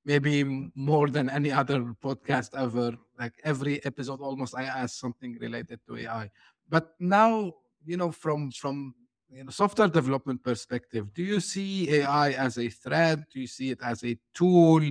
maybe 0.05 0.71
more 0.75 1.09
than 1.09 1.31
any 1.31 1.51
other 1.51 1.95
podcast 2.03 2.51
ever. 2.57 2.97
Like 3.19 3.35
every 3.45 3.85
episode, 3.85 4.21
almost 4.21 4.55
I 4.57 4.65
ask 4.65 4.99
something 4.99 5.37
related 5.41 5.81
to 5.87 5.97
AI. 5.97 6.31
But 6.69 6.95
now, 6.99 7.53
you 7.85 7.97
know, 7.97 8.11
from 8.11 8.51
from 8.51 8.95
you 9.31 9.45
know, 9.45 9.51
software 9.51 9.89
development 9.89 10.43
perspective, 10.43 11.13
do 11.15 11.23
you 11.23 11.41
see 11.41 11.91
AI 11.91 12.33
as 12.33 12.59
a 12.59 12.69
threat? 12.69 13.21
Do 13.33 13.41
you 13.41 13.47
see 13.47 13.71
it 13.71 13.79
as 13.83 14.05
a 14.05 14.19
tool? 14.35 14.83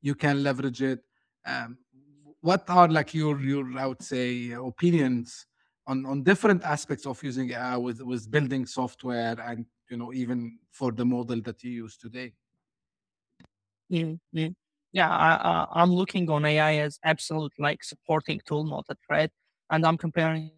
You 0.00 0.14
can 0.14 0.42
leverage 0.42 0.82
it. 0.82 1.00
Um, 1.44 1.78
what 2.40 2.64
are 2.68 2.88
like 2.88 3.14
your 3.14 3.40
your 3.40 3.78
I 3.78 3.86
would 3.86 4.02
say 4.02 4.52
opinions 4.52 5.46
on 5.86 6.06
on 6.06 6.22
different 6.22 6.62
aspects 6.64 7.06
of 7.06 7.22
using 7.22 7.50
AI 7.52 7.76
with 7.76 8.00
with 8.02 8.30
building 8.30 8.66
software 8.66 9.36
and 9.40 9.66
you 9.90 9.96
know 9.96 10.12
even 10.12 10.58
for 10.70 10.92
the 10.92 11.04
model 11.04 11.40
that 11.42 11.62
you 11.62 11.70
use 11.70 11.96
today. 11.96 12.32
Mm-hmm. 13.92 14.48
Yeah, 14.92 15.10
I, 15.10 15.66
I'm 15.72 15.92
looking 15.92 16.28
on 16.30 16.44
AI 16.44 16.76
as 16.78 16.98
absolute 17.04 17.52
like 17.58 17.84
supporting 17.84 18.40
tool, 18.44 18.64
not 18.64 18.86
a 18.88 18.96
threat, 19.06 19.30
and 19.70 19.86
I'm 19.86 19.96
comparing 19.96 20.50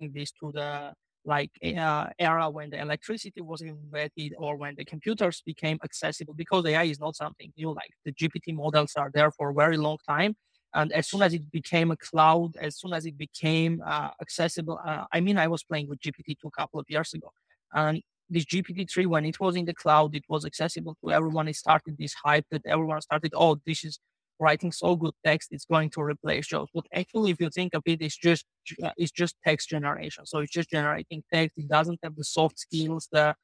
this 0.00 0.32
to 0.40 0.52
the 0.52 0.92
like 1.26 1.50
uh, 1.64 2.06
era 2.18 2.50
when 2.50 2.68
the 2.70 2.80
electricity 2.80 3.40
was 3.40 3.62
invented 3.62 4.34
or 4.36 4.56
when 4.56 4.74
the 4.76 4.84
computers 4.84 5.42
became 5.44 5.78
accessible 5.82 6.34
because 6.34 6.66
AI 6.66 6.84
is 6.84 7.00
not 7.00 7.16
something 7.16 7.52
new. 7.56 7.72
Like 7.72 7.90
the 8.04 8.12
GPT 8.12 8.54
models 8.54 8.92
are 8.96 9.10
there 9.12 9.30
for 9.30 9.50
a 9.50 9.54
very 9.54 9.76
long 9.78 9.98
time. 10.06 10.36
And 10.74 10.92
as 10.92 11.08
soon 11.08 11.22
as 11.22 11.32
it 11.34 11.50
became 11.50 11.90
a 11.90 11.96
cloud, 11.96 12.56
as 12.56 12.76
soon 12.76 12.92
as 12.92 13.06
it 13.06 13.16
became 13.16 13.82
uh, 13.86 14.10
accessible, 14.20 14.80
uh, 14.84 15.04
I 15.12 15.20
mean, 15.20 15.38
I 15.38 15.46
was 15.48 15.62
playing 15.62 15.88
with 15.88 16.00
GPT-2 16.00 16.48
a 16.48 16.50
couple 16.50 16.80
of 16.80 16.86
years 16.88 17.14
ago. 17.14 17.30
And 17.72 18.02
this 18.28 18.44
GPT-3, 18.44 19.06
when 19.06 19.24
it 19.24 19.38
was 19.38 19.56
in 19.56 19.66
the 19.66 19.74
cloud, 19.74 20.14
it 20.14 20.24
was 20.28 20.44
accessible 20.44 20.96
to 21.02 21.12
everyone. 21.12 21.48
It 21.48 21.56
started 21.56 21.96
this 21.96 22.14
hype 22.14 22.46
that 22.50 22.62
everyone 22.66 23.00
started, 23.02 23.32
oh, 23.36 23.60
this 23.66 23.84
is 23.84 24.00
writing 24.40 24.72
so 24.72 24.96
good 24.96 25.14
text, 25.24 25.50
it's 25.52 25.64
going 25.64 25.90
to 25.90 26.00
replace 26.02 26.48
jobs. 26.48 26.70
But 26.74 26.86
actually, 26.92 27.30
if 27.30 27.40
you 27.40 27.50
think 27.50 27.74
of 27.74 27.82
it, 27.86 28.02
it's 28.02 28.16
just 28.16 28.44
uh, 28.82 28.90
it's 28.96 29.12
just 29.12 29.36
text 29.46 29.68
generation. 29.68 30.26
So 30.26 30.38
it's 30.40 30.52
just 30.52 30.70
generating 30.70 31.22
text. 31.32 31.56
It 31.56 31.68
doesn't 31.68 32.00
have 32.02 32.16
the 32.16 32.24
soft 32.24 32.58
skills, 32.58 33.08
the 33.12 33.34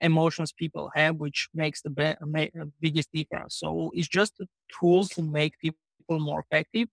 emotions 0.00 0.52
people 0.52 0.90
have, 0.94 1.16
which 1.16 1.48
makes 1.54 1.82
the 1.82 1.90
be- 1.90 2.50
biggest 2.80 3.10
difference. 3.12 3.56
So 3.58 3.90
it's 3.94 4.08
just 4.08 4.40
a 4.40 4.46
tool 4.80 5.04
to 5.08 5.22
make 5.22 5.58
people 5.58 5.78
more 6.16 6.40
effective. 6.40 6.88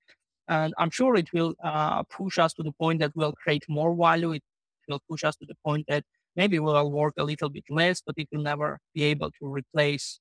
And 0.48 0.74
I'm 0.78 0.90
sure 0.90 1.16
it 1.16 1.32
will 1.34 1.56
uh, 1.64 2.04
push 2.04 2.38
us 2.38 2.54
to 2.54 2.64
the 2.64 2.72
point 2.74 3.00
that 3.00 3.12
we'll 3.16 3.34
create 3.34 3.64
more 3.68 3.96
value. 3.96 4.32
It 4.34 4.44
will 4.88 5.02
push 5.10 5.24
us 5.24 5.36
to 5.38 5.46
the 5.46 5.56
point 5.64 5.86
that 5.88 6.04
maybe 6.36 6.60
we'll 6.60 6.92
work 6.92 7.14
a 7.18 7.24
little 7.24 7.50
bit 7.50 7.64
less, 7.70 8.02
but 8.06 8.16
it 8.18 8.28
will 8.32 8.42
never 8.42 8.80
be 8.94 9.04
able 9.04 9.32
to 9.40 9.48
replace 9.48 10.20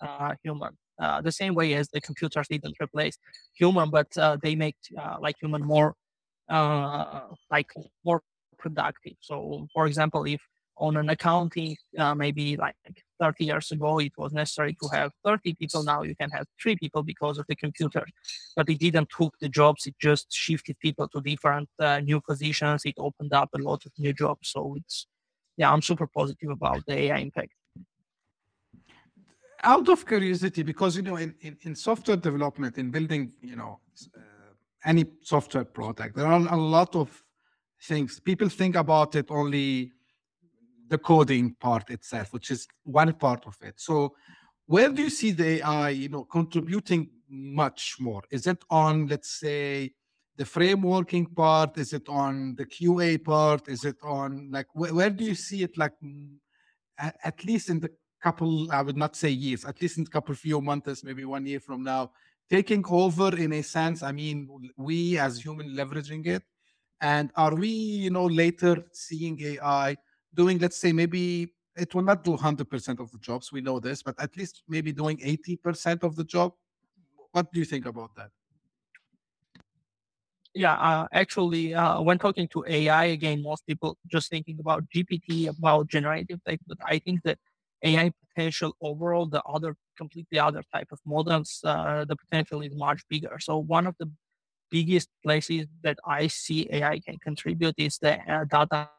uh, 0.00 0.34
human. 0.42 0.76
Uh, 0.98 1.20
the 1.20 1.32
same 1.32 1.54
way 1.54 1.74
as 1.74 1.88
the 1.88 2.00
computers 2.00 2.46
didn't 2.48 2.76
replace 2.80 3.18
human, 3.54 3.90
but 3.90 4.16
uh, 4.18 4.36
they 4.42 4.54
make 4.54 4.76
uh, 4.98 5.16
like 5.20 5.36
human 5.40 5.62
more 5.62 5.94
uh, 6.48 7.22
like 7.50 7.70
more 8.04 8.20
productive. 8.58 9.14
So, 9.20 9.66
for 9.72 9.86
example, 9.86 10.24
if 10.24 10.40
on 10.76 10.96
an 10.96 11.08
accounting, 11.08 11.76
uh, 11.98 12.14
maybe 12.14 12.56
like 12.56 12.74
30 13.20 13.44
years 13.44 13.70
ago, 13.70 13.98
it 14.00 14.12
was 14.16 14.32
necessary 14.32 14.76
to 14.82 14.88
have 14.88 15.12
30 15.24 15.54
people. 15.54 15.82
Now 15.82 16.02
you 16.02 16.16
can 16.16 16.30
have 16.30 16.46
three 16.60 16.76
people 16.76 17.02
because 17.02 17.38
of 17.38 17.46
the 17.48 17.56
computer. 17.56 18.04
But 18.56 18.68
it 18.68 18.78
didn't 18.78 19.08
took 19.16 19.34
the 19.40 19.48
jobs. 19.48 19.86
It 19.86 19.94
just 20.00 20.32
shifted 20.32 20.78
people 20.80 21.08
to 21.08 21.20
different 21.20 21.68
uh, 21.78 22.00
new 22.00 22.20
positions. 22.20 22.82
It 22.84 22.94
opened 22.98 23.32
up 23.32 23.50
a 23.54 23.58
lot 23.58 23.84
of 23.86 23.92
new 23.98 24.12
jobs. 24.12 24.50
So 24.50 24.74
it's, 24.76 25.06
yeah, 25.56 25.72
I'm 25.72 25.82
super 25.82 26.06
positive 26.06 26.50
about 26.50 26.84
the 26.86 26.94
AI 26.94 27.18
impact 27.18 27.52
out 29.64 29.88
of 29.88 30.06
curiosity, 30.06 30.62
because 30.62 30.96
you 30.96 31.02
know, 31.02 31.16
in, 31.16 31.34
in, 31.40 31.56
in 31.62 31.74
software 31.74 32.16
development, 32.16 32.78
in 32.78 32.90
building, 32.90 33.32
you 33.40 33.56
know, 33.56 33.80
uh, 34.16 34.20
any 34.84 35.06
software 35.22 35.64
product, 35.64 36.14
there 36.16 36.26
are 36.26 36.46
a 36.48 36.56
lot 36.56 36.94
of 36.94 37.22
things. 37.82 38.20
People 38.20 38.48
think 38.48 38.76
about 38.76 39.14
it 39.16 39.26
only 39.30 39.92
the 40.94 40.98
coding 40.98 41.56
part 41.66 41.90
itself, 41.90 42.32
which 42.32 42.50
is 42.50 42.68
one 42.84 43.12
part 43.14 43.42
of 43.46 43.56
it. 43.68 43.74
So, 43.88 44.14
where 44.66 44.90
do 44.90 45.02
you 45.02 45.10
see 45.10 45.32
the 45.32 45.48
AI, 45.56 45.88
you 45.90 46.08
know, 46.08 46.24
contributing 46.24 47.10
much 47.62 47.96
more? 47.98 48.22
Is 48.30 48.46
it 48.46 48.60
on, 48.70 49.08
let's 49.08 49.32
say, 49.44 49.92
the 50.36 50.44
frameworking 50.44 51.26
part? 51.34 51.76
Is 51.84 51.92
it 51.92 52.08
on 52.08 52.54
the 52.58 52.66
QA 52.74 53.22
part? 53.32 53.68
Is 53.68 53.84
it 53.84 53.96
on 54.02 54.50
like 54.56 54.68
where, 54.72 54.94
where 54.94 55.10
do 55.10 55.24
you 55.24 55.34
see 55.34 55.62
it 55.66 55.76
like 55.76 55.94
at, 56.98 57.16
at 57.24 57.44
least 57.44 57.70
in 57.70 57.80
the 57.80 57.90
couple, 58.22 58.72
I 58.72 58.80
would 58.80 58.96
not 58.96 59.16
say 59.16 59.30
years, 59.30 59.64
at 59.64 59.82
least 59.82 59.98
in 59.98 60.04
a 60.04 60.14
couple 60.16 60.34
few 60.34 60.60
months, 60.60 61.04
maybe 61.04 61.24
one 61.24 61.44
year 61.44 61.60
from 61.60 61.82
now, 61.82 62.12
taking 62.48 62.84
over 62.88 63.36
in 63.36 63.52
a 63.52 63.62
sense. 63.62 64.02
I 64.02 64.12
mean, 64.12 64.36
we 64.76 65.18
as 65.18 65.32
human 65.44 65.68
leveraging 65.78 66.26
it, 66.26 66.42
and 67.00 67.30
are 67.36 67.54
we, 67.54 67.68
you 67.68 68.10
know, 68.10 68.26
later 68.26 68.74
seeing 68.92 69.36
AI 69.42 69.96
doing, 70.34 70.58
let's 70.58 70.76
say, 70.76 70.92
maybe 70.92 71.52
it 71.76 71.94
will 71.94 72.02
not 72.02 72.24
do 72.24 72.32
100% 72.32 73.00
of 73.00 73.10
the 73.10 73.18
jobs. 73.18 73.52
We 73.52 73.60
know 73.60 73.80
this, 73.80 74.02
but 74.02 74.14
at 74.18 74.36
least 74.36 74.62
maybe 74.68 74.92
doing 74.92 75.18
80% 75.18 76.02
of 76.02 76.16
the 76.16 76.24
job. 76.24 76.52
What 77.32 77.52
do 77.52 77.58
you 77.58 77.64
think 77.64 77.86
about 77.86 78.14
that? 78.16 78.30
Yeah, 80.54 80.74
uh, 80.74 81.08
actually, 81.12 81.74
uh, 81.74 82.00
when 82.00 82.18
talking 82.18 82.46
to 82.48 82.64
AI, 82.68 83.06
again, 83.06 83.42
most 83.42 83.66
people 83.66 83.98
just 84.06 84.30
thinking 84.30 84.58
about 84.60 84.84
GPT, 84.88 85.48
about 85.48 85.88
generative 85.88 86.38
text, 86.46 86.64
but 86.68 86.78
I 86.86 87.00
think 87.00 87.22
that 87.24 87.38
AI 87.82 88.12
potential 88.28 88.76
overall, 88.80 89.26
the 89.26 89.42
other 89.42 89.76
completely 89.98 90.38
other 90.38 90.62
type 90.72 90.88
of 90.92 91.00
models, 91.04 91.60
uh, 91.64 92.04
the 92.04 92.14
potential 92.14 92.60
is 92.62 92.72
much 92.76 93.02
bigger. 93.08 93.36
So 93.40 93.58
one 93.58 93.88
of 93.88 93.96
the 93.98 94.08
biggest 94.70 95.08
places 95.24 95.66
that 95.82 95.98
I 96.06 96.28
see 96.28 96.68
AI 96.70 97.00
can 97.00 97.18
contribute 97.18 97.74
is 97.76 97.98
the 97.98 98.20
uh, 98.32 98.44
data 98.44 98.90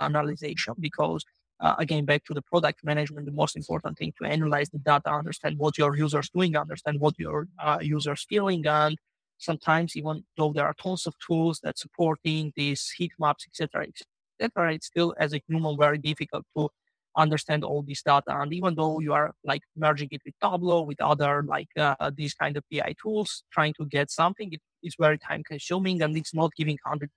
analysis 0.00 0.66
because 0.78 1.24
uh, 1.60 1.74
again 1.78 2.04
back 2.04 2.24
to 2.24 2.34
the 2.34 2.42
product 2.42 2.84
management 2.84 3.26
the 3.26 3.32
most 3.32 3.56
important 3.56 3.96
thing 3.96 4.12
to 4.18 4.28
analyze 4.28 4.68
the 4.70 4.78
data 4.78 5.10
understand 5.10 5.58
what 5.58 5.78
your 5.78 5.96
users 5.96 6.28
doing 6.30 6.56
understand 6.56 7.00
what 7.00 7.14
your 7.18 7.46
uh, 7.62 7.78
users 7.80 8.24
feeling 8.28 8.66
and 8.66 8.98
sometimes 9.38 9.96
even 9.96 10.24
though 10.36 10.52
there 10.52 10.66
are 10.66 10.74
tons 10.74 11.06
of 11.06 11.14
tools 11.24 11.60
that 11.62 11.78
supporting 11.78 12.52
these 12.56 12.90
heat 12.96 13.12
maps 13.18 13.46
etc 13.46 13.86
etc 13.86 14.74
it's 14.74 14.86
still 14.86 15.14
as 15.18 15.32
a 15.32 15.42
human 15.48 15.76
very 15.78 15.98
difficult 15.98 16.44
to 16.56 16.68
understand 17.16 17.64
all 17.64 17.82
this 17.82 18.02
data. 18.02 18.24
And 18.28 18.52
even 18.52 18.74
though 18.74 19.00
you 19.00 19.12
are 19.12 19.34
like 19.44 19.62
merging 19.76 20.08
it 20.10 20.22
with 20.24 20.34
Tableau, 20.42 20.82
with 20.82 21.00
other 21.00 21.42
like 21.42 21.68
uh, 21.76 22.10
these 22.14 22.34
kind 22.34 22.56
of 22.56 22.64
BI 22.70 22.94
tools, 23.00 23.44
trying 23.52 23.74
to 23.74 23.86
get 23.86 24.10
something, 24.10 24.52
it 24.52 24.60
is 24.82 24.96
very 24.98 25.18
time 25.18 25.42
consuming 25.44 26.02
and 26.02 26.16
it's 26.16 26.34
not 26.34 26.52
giving 26.56 26.78
100% 26.86 27.08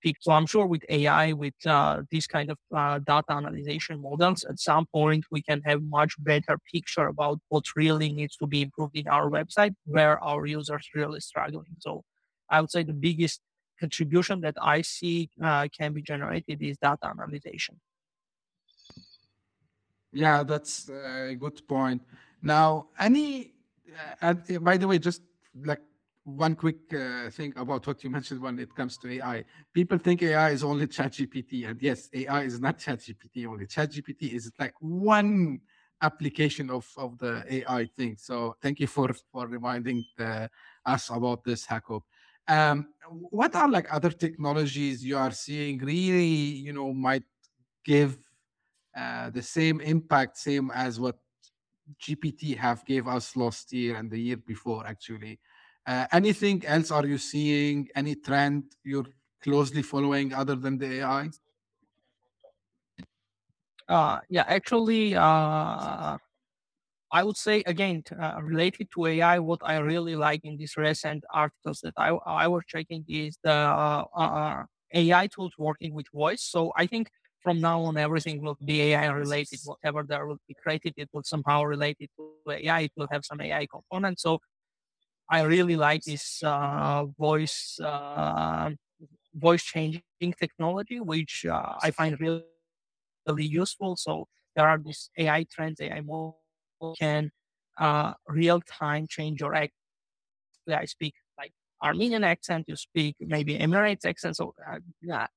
peak. 0.00 0.16
So 0.20 0.32
I'm 0.32 0.46
sure 0.46 0.66
with 0.66 0.84
AI, 0.88 1.32
with 1.32 1.54
uh, 1.66 2.02
these 2.10 2.26
kind 2.26 2.50
of 2.50 2.58
uh, 2.74 2.98
data 2.98 3.36
analysis 3.36 3.88
models, 3.98 4.44
at 4.44 4.58
some 4.58 4.86
point 4.86 5.24
we 5.30 5.42
can 5.42 5.62
have 5.62 5.82
much 5.82 6.14
better 6.18 6.58
picture 6.72 7.06
about 7.06 7.38
what 7.48 7.64
really 7.76 8.12
needs 8.12 8.36
to 8.36 8.46
be 8.46 8.62
improved 8.62 8.96
in 8.96 9.08
our 9.08 9.30
website, 9.30 9.74
where 9.84 10.22
our 10.22 10.46
users 10.46 10.88
really 10.94 11.20
struggling. 11.20 11.76
So 11.78 12.04
I 12.48 12.60
would 12.60 12.70
say 12.70 12.82
the 12.82 12.92
biggest 12.92 13.40
contribution 13.78 14.40
that 14.42 14.56
I 14.60 14.82
see 14.82 15.30
uh, 15.42 15.68
can 15.76 15.92
be 15.92 16.02
generated 16.02 16.62
is 16.62 16.76
data 16.78 17.10
analysis. 17.10 17.68
Yeah, 20.12 20.42
that's 20.42 20.88
a 20.88 21.36
good 21.38 21.66
point. 21.68 22.02
Now, 22.42 22.88
any, 22.98 23.52
uh, 24.20 24.34
by 24.60 24.76
the 24.76 24.88
way, 24.88 24.98
just 24.98 25.22
like 25.64 25.80
one 26.24 26.54
quick 26.54 26.92
uh, 26.94 27.30
thing 27.30 27.52
about 27.56 27.86
what 27.86 28.04
you 28.04 28.10
mentioned 28.10 28.40
when 28.40 28.58
it 28.58 28.74
comes 28.74 28.96
to 28.98 29.10
AI. 29.10 29.44
People 29.72 29.98
think 29.98 30.22
AI 30.22 30.50
is 30.50 30.62
only 30.64 30.86
ChatGPT, 30.86 31.68
and 31.68 31.80
yes, 31.80 32.08
AI 32.12 32.42
is 32.42 32.60
not 32.60 32.78
ChatGPT 32.78 33.46
only. 33.46 33.66
ChatGPT 33.66 34.32
is 34.34 34.52
like 34.58 34.74
one 34.80 35.60
application 36.02 36.70
of 36.70 36.86
of 36.96 37.18
the 37.18 37.44
AI 37.48 37.86
thing. 37.96 38.16
So 38.18 38.56
thank 38.62 38.80
you 38.80 38.86
for 38.86 39.12
for 39.32 39.46
reminding 39.46 40.04
the, 40.16 40.26
uh, 40.26 40.48
us 40.86 41.10
about 41.10 41.44
this, 41.44 41.66
Hakob. 41.66 42.02
Um, 42.48 42.88
what 43.08 43.54
are 43.54 43.68
like 43.68 43.92
other 43.92 44.10
technologies 44.10 45.04
you 45.04 45.16
are 45.16 45.30
seeing 45.30 45.78
really, 45.78 46.24
you 46.24 46.72
know, 46.72 46.92
might 46.92 47.22
give 47.84 48.18
uh, 48.96 49.30
the 49.30 49.42
same 49.42 49.80
impact, 49.80 50.36
same 50.38 50.70
as 50.74 50.98
what 50.98 51.16
GPT 51.98 52.54
have 52.54 52.84
gave 52.84 53.06
us 53.08 53.36
last 53.36 53.72
year 53.72 53.96
and 53.96 54.10
the 54.10 54.18
year 54.18 54.36
before, 54.36 54.86
actually. 54.86 55.38
Uh, 55.86 56.06
anything 56.12 56.64
else 56.66 56.90
are 56.90 57.06
you 57.06 57.18
seeing? 57.18 57.88
Any 57.94 58.14
trend 58.14 58.64
you're 58.84 59.06
closely 59.42 59.82
following 59.82 60.32
other 60.34 60.54
than 60.54 60.78
the 60.78 61.00
AI? 61.00 61.30
Uh, 63.88 64.20
yeah, 64.28 64.44
actually, 64.46 65.16
uh, 65.16 66.16
I 67.12 67.24
would 67.24 67.36
say 67.36 67.62
again 67.66 68.04
uh, 68.18 68.38
related 68.40 68.88
to 68.94 69.06
AI, 69.06 69.38
what 69.40 69.60
I 69.64 69.78
really 69.78 70.14
like 70.14 70.44
in 70.44 70.56
these 70.56 70.76
recent 70.76 71.24
articles 71.32 71.80
that 71.82 71.94
I 71.96 72.10
I 72.44 72.46
was 72.46 72.62
checking 72.68 73.04
is 73.08 73.36
the 73.42 73.52
uh, 73.52 74.04
uh, 74.14 74.64
AI 74.94 75.26
tools 75.26 75.54
working 75.58 75.92
with 75.92 76.06
voice. 76.14 76.42
So 76.42 76.72
I 76.76 76.86
think 76.86 77.10
from 77.42 77.60
now 77.60 77.80
on, 77.82 77.96
everything 77.96 78.42
will 78.42 78.56
be 78.64 78.80
AI 78.92 79.06
related. 79.06 79.58
Whatever 79.64 80.04
there 80.04 80.26
will 80.26 80.38
be 80.46 80.54
created, 80.62 80.94
it 80.96 81.08
will 81.12 81.24
somehow 81.24 81.64
relate 81.64 81.96
it 81.98 82.10
to 82.16 82.52
AI. 82.52 82.80
It 82.82 82.92
will 82.96 83.08
have 83.10 83.24
some 83.24 83.40
AI 83.40 83.66
component. 83.66 84.20
So 84.20 84.40
I 85.30 85.42
really 85.42 85.76
like 85.76 86.02
this 86.02 86.42
uh, 86.42 87.04
voice 87.16 87.78
uh, 87.82 88.70
voice 89.34 89.62
changing 89.62 90.02
technology, 90.38 90.98
which 91.00 91.46
uh, 91.48 91.74
I 91.80 91.92
find 91.92 92.18
really, 92.20 92.42
really 93.26 93.44
useful. 93.44 93.94
So 93.96 94.26
there 94.56 94.66
are 94.68 94.78
these 94.78 95.08
AI 95.16 95.46
trends, 95.50 95.80
AI 95.80 96.00
models 96.00 96.34
can 96.98 97.30
uh, 97.78 98.14
real 98.26 98.60
time 98.60 99.06
change 99.08 99.40
your 99.40 99.54
act. 99.54 99.72
I 100.68 100.84
speak 100.84 101.14
like 101.38 101.52
Armenian 101.82 102.24
accent, 102.24 102.64
you 102.68 102.76
speak 102.76 103.16
maybe 103.20 103.56
Emirates 103.56 104.04
accent. 104.04 104.36
So 104.36 104.54
uh, 104.68 104.78
yeah, 105.00 105.28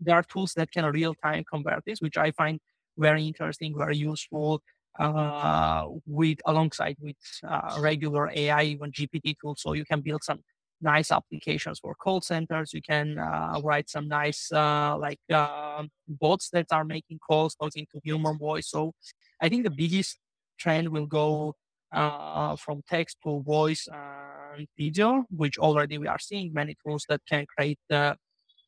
there 0.00 0.16
are 0.16 0.22
tools 0.22 0.52
that 0.56 0.70
can 0.70 0.84
real 0.84 1.14
time 1.14 1.44
convert 1.50 1.82
this, 1.86 2.00
which 2.00 2.18
I 2.18 2.30
find 2.32 2.60
very 2.98 3.26
interesting, 3.26 3.74
very 3.76 3.96
useful. 3.96 4.62
Uh, 4.98 5.86
with 6.04 6.38
alongside 6.46 6.96
with 7.00 7.16
uh, 7.48 7.78
regular 7.80 8.28
AI, 8.34 8.62
even 8.64 8.90
GPT 8.90 9.36
tools, 9.40 9.62
so 9.62 9.72
you 9.72 9.84
can 9.84 10.00
build 10.00 10.22
some 10.22 10.40
nice 10.82 11.12
applications 11.12 11.78
for 11.78 11.94
call 11.94 12.20
centers. 12.20 12.72
You 12.72 12.82
can 12.82 13.18
uh, 13.18 13.60
write 13.62 13.88
some 13.88 14.08
nice 14.08 14.50
uh, 14.52 14.96
like 14.98 15.20
uh, 15.32 15.84
bots 16.08 16.50
that 16.50 16.66
are 16.72 16.84
making 16.84 17.18
calls 17.18 17.54
talking 17.54 17.86
to 17.92 18.00
human 18.02 18.36
voice. 18.36 18.68
So 18.68 18.92
I 19.40 19.48
think 19.48 19.64
the 19.64 19.70
biggest 19.70 20.18
trend 20.58 20.88
will 20.88 21.06
go 21.06 21.54
uh, 21.92 22.56
from 22.56 22.82
text 22.88 23.18
to 23.24 23.42
voice 23.42 23.88
and 23.92 24.66
video, 24.76 25.24
which 25.30 25.56
already 25.58 25.98
we 25.98 26.08
are 26.08 26.18
seeing 26.18 26.52
many 26.52 26.76
tools 26.84 27.04
that 27.08 27.20
can 27.28 27.46
create 27.46 27.78
uh, 27.90 28.14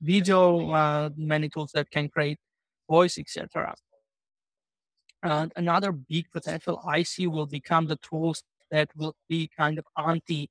video, 0.00 1.10
many 1.16 1.48
tools 1.48 1.72
that 1.74 1.90
can 1.90 2.08
create 2.08 2.38
voice, 2.88 3.18
etc. 3.18 3.74
And 5.22 5.52
another 5.56 5.92
big 5.92 6.30
potential 6.32 6.82
I 6.86 7.04
see 7.04 7.26
will 7.26 7.46
become 7.46 7.86
the 7.86 7.96
tools 7.96 8.42
that 8.70 8.88
will 8.96 9.14
be 9.28 9.50
kind 9.56 9.78
of 9.78 9.84
anti 9.96 10.50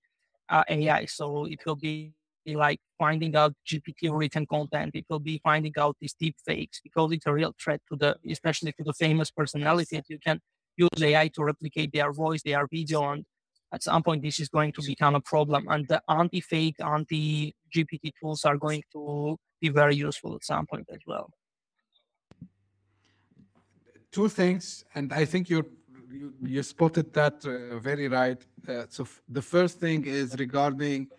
uh, 0.49 0.63
AI. 0.69 1.05
So 1.05 1.45
it 1.45 1.59
will 1.65 1.75
be 1.75 2.13
like 2.45 2.79
finding 2.97 3.35
out 3.35 3.53
GPT 3.67 4.17
written 4.17 4.45
content. 4.45 4.91
It 4.95 5.05
will 5.09 5.19
be 5.19 5.39
finding 5.43 5.73
out 5.77 5.97
these 5.99 6.13
deep 6.13 6.35
fakes 6.45 6.79
because 6.81 7.11
it's 7.11 7.25
a 7.25 7.33
real 7.33 7.53
threat 7.61 7.81
to 7.89 7.95
the, 7.95 8.17
especially 8.29 8.71
to 8.73 8.83
the 8.83 8.93
famous 8.93 9.31
personalities. 9.31 10.03
You 10.07 10.19
can 10.19 10.39
use 10.77 11.01
AI 11.01 11.27
to 11.29 11.43
replicate 11.43 11.91
their 11.93 12.11
voice, 12.13 12.41
their 12.43 12.67
video, 12.67 13.11
and 13.11 13.25
at 13.73 13.83
some 13.83 14.03
point 14.03 14.21
this 14.21 14.39
is 14.39 14.49
going 14.49 14.71
to 14.73 14.81
become 14.85 15.15
a 15.15 15.21
problem. 15.21 15.67
And 15.69 15.87
the 15.87 16.01
anti-fake, 16.09 16.77
anti-GPT 16.79 18.11
tools 18.19 18.45
are 18.45 18.57
going 18.57 18.83
to 18.93 19.37
be 19.59 19.69
very 19.69 19.95
useful 19.95 20.35
at 20.35 20.43
some 20.43 20.65
point 20.65 20.87
as 20.91 20.99
well. 21.05 21.29
Two 24.11 24.27
things, 24.27 24.83
and 24.93 25.13
I 25.13 25.23
think 25.25 25.49
you 25.49 25.63
you, 26.09 26.33
you 26.43 26.63
spotted 26.63 27.13
that 27.13 27.45
uh, 27.45 27.79
very 27.79 28.09
right. 28.09 28.45
Uh, 28.67 28.85
so 28.89 29.03
f- 29.03 29.21
the 29.29 29.41
first 29.41 29.79
thing 29.79 30.03
is 30.05 30.35
regarding 30.37 31.09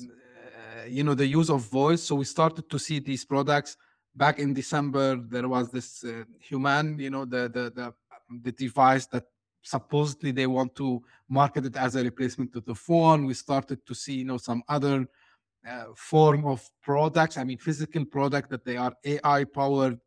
uh, 0.00 0.84
you 0.88 1.02
know 1.04 1.14
the 1.14 1.26
use 1.26 1.50
of 1.50 1.60
voice. 1.62 2.02
So 2.02 2.14
we 2.16 2.24
started 2.24 2.68
to 2.70 2.78
see 2.78 2.98
these 3.00 3.24
products 3.24 3.76
back 4.14 4.38
in 4.38 4.54
December. 4.54 5.16
There 5.16 5.48
was 5.48 5.70
this 5.70 6.02
uh, 6.04 6.24
human, 6.38 6.98
you 6.98 7.10
know, 7.10 7.24
the 7.24 7.42
the 7.56 7.64
the 7.78 7.94
the 8.42 8.52
device 8.52 9.06
that 9.08 9.24
supposedly 9.62 10.30
they 10.32 10.46
want 10.46 10.74
to 10.76 11.02
market 11.28 11.66
it 11.66 11.76
as 11.76 11.94
a 11.96 12.02
replacement 12.02 12.52
to 12.54 12.60
the 12.60 12.74
phone. 12.74 13.26
We 13.26 13.34
started 13.34 13.84
to 13.86 13.94
see, 13.94 14.14
you 14.14 14.24
know, 14.24 14.38
some 14.38 14.62
other 14.68 15.06
uh, 15.68 15.86
form 15.96 16.46
of 16.46 16.68
products. 16.82 17.36
I 17.36 17.44
mean, 17.44 17.58
physical 17.58 18.04
product 18.04 18.50
that 18.50 18.64
they 18.64 18.76
are 18.76 18.94
AI 19.04 19.44
powered, 19.44 20.00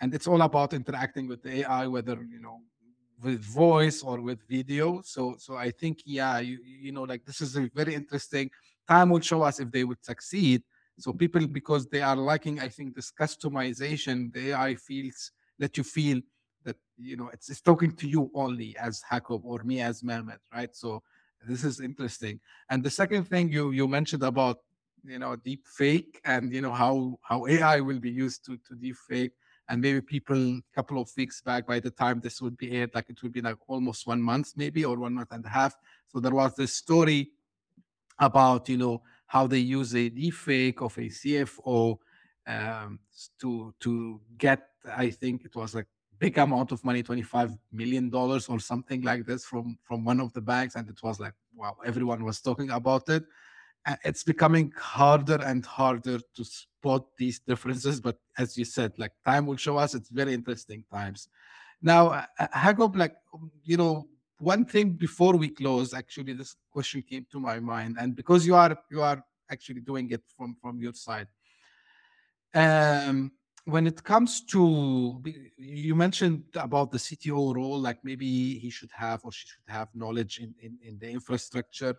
and 0.00 0.14
it's 0.14 0.26
all 0.26 0.42
about 0.42 0.72
interacting 0.74 1.26
with 1.28 1.42
the 1.42 1.60
AI, 1.60 1.86
whether 1.86 2.14
you 2.30 2.40
know 2.40 2.60
with 3.22 3.40
voice 3.42 4.02
or 4.02 4.20
with 4.20 4.38
video. 4.48 5.02
So, 5.02 5.34
so 5.38 5.56
I 5.56 5.70
think, 5.70 6.00
yeah, 6.04 6.38
you 6.38 6.58
you 6.64 6.92
know, 6.92 7.02
like 7.02 7.24
this 7.24 7.40
is 7.40 7.56
a 7.56 7.68
very 7.74 7.94
interesting. 7.94 8.50
Time 8.86 9.10
will 9.10 9.20
show 9.20 9.42
us 9.42 9.60
if 9.60 9.70
they 9.70 9.84
would 9.84 10.04
succeed. 10.04 10.62
So 10.98 11.12
people, 11.12 11.46
because 11.46 11.86
they 11.86 12.00
are 12.00 12.16
liking, 12.16 12.58
I 12.60 12.68
think, 12.68 12.94
this 12.94 13.12
customization, 13.12 14.32
the 14.32 14.50
AI 14.52 14.74
feels 14.76 15.32
let 15.58 15.76
you 15.76 15.84
feel 15.84 16.20
that 16.64 16.76
you 16.96 17.16
know 17.16 17.28
it's, 17.32 17.48
it's 17.50 17.60
talking 17.60 17.92
to 17.96 18.08
you 18.08 18.30
only 18.34 18.76
as 18.78 19.02
Hakob 19.10 19.40
or 19.44 19.62
me 19.64 19.80
as 19.80 20.02
Mehmet, 20.02 20.38
right? 20.54 20.74
So 20.74 21.02
this 21.46 21.64
is 21.64 21.80
interesting. 21.80 22.40
And 22.70 22.82
the 22.82 22.90
second 22.90 23.24
thing 23.24 23.50
you 23.50 23.70
you 23.72 23.88
mentioned 23.88 24.22
about 24.22 24.58
you 25.04 25.18
know 25.18 25.36
deep 25.36 25.66
fake 25.66 26.20
and 26.24 26.52
you 26.52 26.60
know 26.60 26.72
how 26.72 27.18
how 27.22 27.46
AI 27.46 27.80
will 27.80 28.00
be 28.00 28.10
used 28.10 28.44
to 28.46 28.56
to 28.68 28.74
deep 28.74 28.96
fake 29.08 29.32
and 29.68 29.80
maybe 29.80 30.00
people 30.00 30.36
a 30.56 30.62
couple 30.74 31.00
of 31.00 31.10
weeks 31.16 31.40
back 31.42 31.66
by 31.66 31.78
the 31.80 31.90
time 31.90 32.20
this 32.20 32.40
would 32.40 32.56
be 32.56 32.72
aired 32.72 32.90
like 32.94 33.10
it 33.10 33.22
would 33.22 33.32
be 33.32 33.40
like 33.40 33.56
almost 33.66 34.06
one 34.06 34.22
month 34.22 34.52
maybe 34.56 34.84
or 34.84 34.96
one 34.98 35.14
month 35.14 35.32
and 35.32 35.44
a 35.44 35.48
half. 35.48 35.76
So 36.08 36.20
there 36.20 36.34
was 36.34 36.54
this 36.56 36.74
story 36.74 37.32
about 38.18 38.68
you 38.68 38.76
know 38.76 39.02
how 39.26 39.46
they 39.46 39.58
use 39.58 39.94
a 39.94 40.08
deep 40.08 40.34
fake 40.34 40.80
of 40.80 40.96
a 40.98 41.02
cfo 41.08 41.98
um, 42.46 42.98
to 43.40 43.74
to 43.80 44.20
get 44.36 44.68
i 44.94 45.10
think 45.10 45.44
it 45.44 45.54
was 45.54 45.74
like 45.74 45.86
big 46.18 46.36
amount 46.38 46.72
of 46.72 46.84
money 46.84 47.02
25 47.02 47.56
million 47.70 48.10
dollars 48.10 48.48
or 48.48 48.58
something 48.58 49.02
like 49.02 49.24
this 49.24 49.44
from 49.44 49.78
from 49.84 50.04
one 50.04 50.20
of 50.20 50.32
the 50.32 50.40
banks 50.40 50.74
and 50.74 50.88
it 50.88 51.00
was 51.02 51.20
like 51.20 51.34
wow 51.54 51.76
everyone 51.84 52.24
was 52.24 52.40
talking 52.40 52.70
about 52.70 53.08
it 53.08 53.24
it's 54.04 54.22
becoming 54.24 54.72
harder 54.76 55.40
and 55.44 55.64
harder 55.64 56.18
to 56.34 56.44
spot 56.44 57.04
these 57.16 57.38
differences 57.40 58.00
but 58.00 58.16
as 58.36 58.56
you 58.58 58.64
said 58.64 58.92
like 58.98 59.12
time 59.24 59.46
will 59.46 59.56
show 59.56 59.76
us 59.76 59.94
it's 59.94 60.10
very 60.10 60.34
interesting 60.34 60.84
times. 60.92 61.28
Now 61.80 62.08
uh, 62.08 62.24
uh, 62.38 62.48
Hakob, 62.48 62.96
like 62.96 63.14
um, 63.34 63.50
you 63.64 63.76
know 63.76 64.08
one 64.38 64.64
thing 64.64 64.90
before 64.90 65.36
we 65.36 65.48
close 65.48 65.94
actually 65.94 66.32
this 66.32 66.56
question 66.70 67.02
came 67.02 67.26
to 67.32 67.40
my 67.40 67.58
mind 67.60 67.96
and 68.00 68.14
because 68.14 68.46
you 68.46 68.54
are 68.54 68.76
you 68.90 69.02
are 69.02 69.22
actually 69.50 69.80
doing 69.80 70.10
it 70.10 70.22
from 70.36 70.56
from 70.60 70.80
your 70.80 70.92
side 70.92 71.28
um 72.54 73.30
when 73.64 73.86
it 73.86 74.02
comes 74.02 74.40
to 74.46 75.22
you 75.58 75.94
mentioned 75.94 76.42
about 76.54 76.90
the 76.90 76.98
cto 76.98 77.54
role 77.54 77.78
like 77.78 77.98
maybe 78.02 78.58
he 78.58 78.70
should 78.70 78.90
have 78.92 79.20
or 79.24 79.32
she 79.32 79.46
should 79.46 79.68
have 79.68 79.88
knowledge 79.94 80.38
in, 80.38 80.54
in, 80.62 80.78
in 80.82 80.98
the 80.98 81.08
infrastructure 81.10 81.94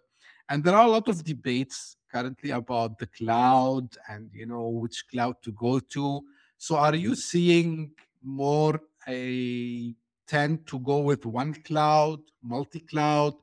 and 0.49 0.63
there 0.63 0.75
are 0.75 0.85
a 0.85 0.89
lot 0.89 1.07
of 1.07 1.23
debates 1.23 1.95
currently 2.11 2.49
about 2.49 2.97
the 2.97 3.07
cloud 3.07 3.87
and 4.09 4.29
you 4.33 4.45
know 4.45 4.67
which 4.67 5.05
cloud 5.11 5.35
to 5.43 5.51
go 5.51 5.79
to. 5.79 6.21
So 6.57 6.75
are 6.75 6.95
you 6.95 7.15
seeing 7.15 7.91
more 8.23 8.81
a 9.07 9.93
tend 10.27 10.67
to 10.67 10.79
go 10.79 10.99
with 10.99 11.25
one 11.25 11.53
cloud 11.53 12.19
multi-cloud 12.43 13.33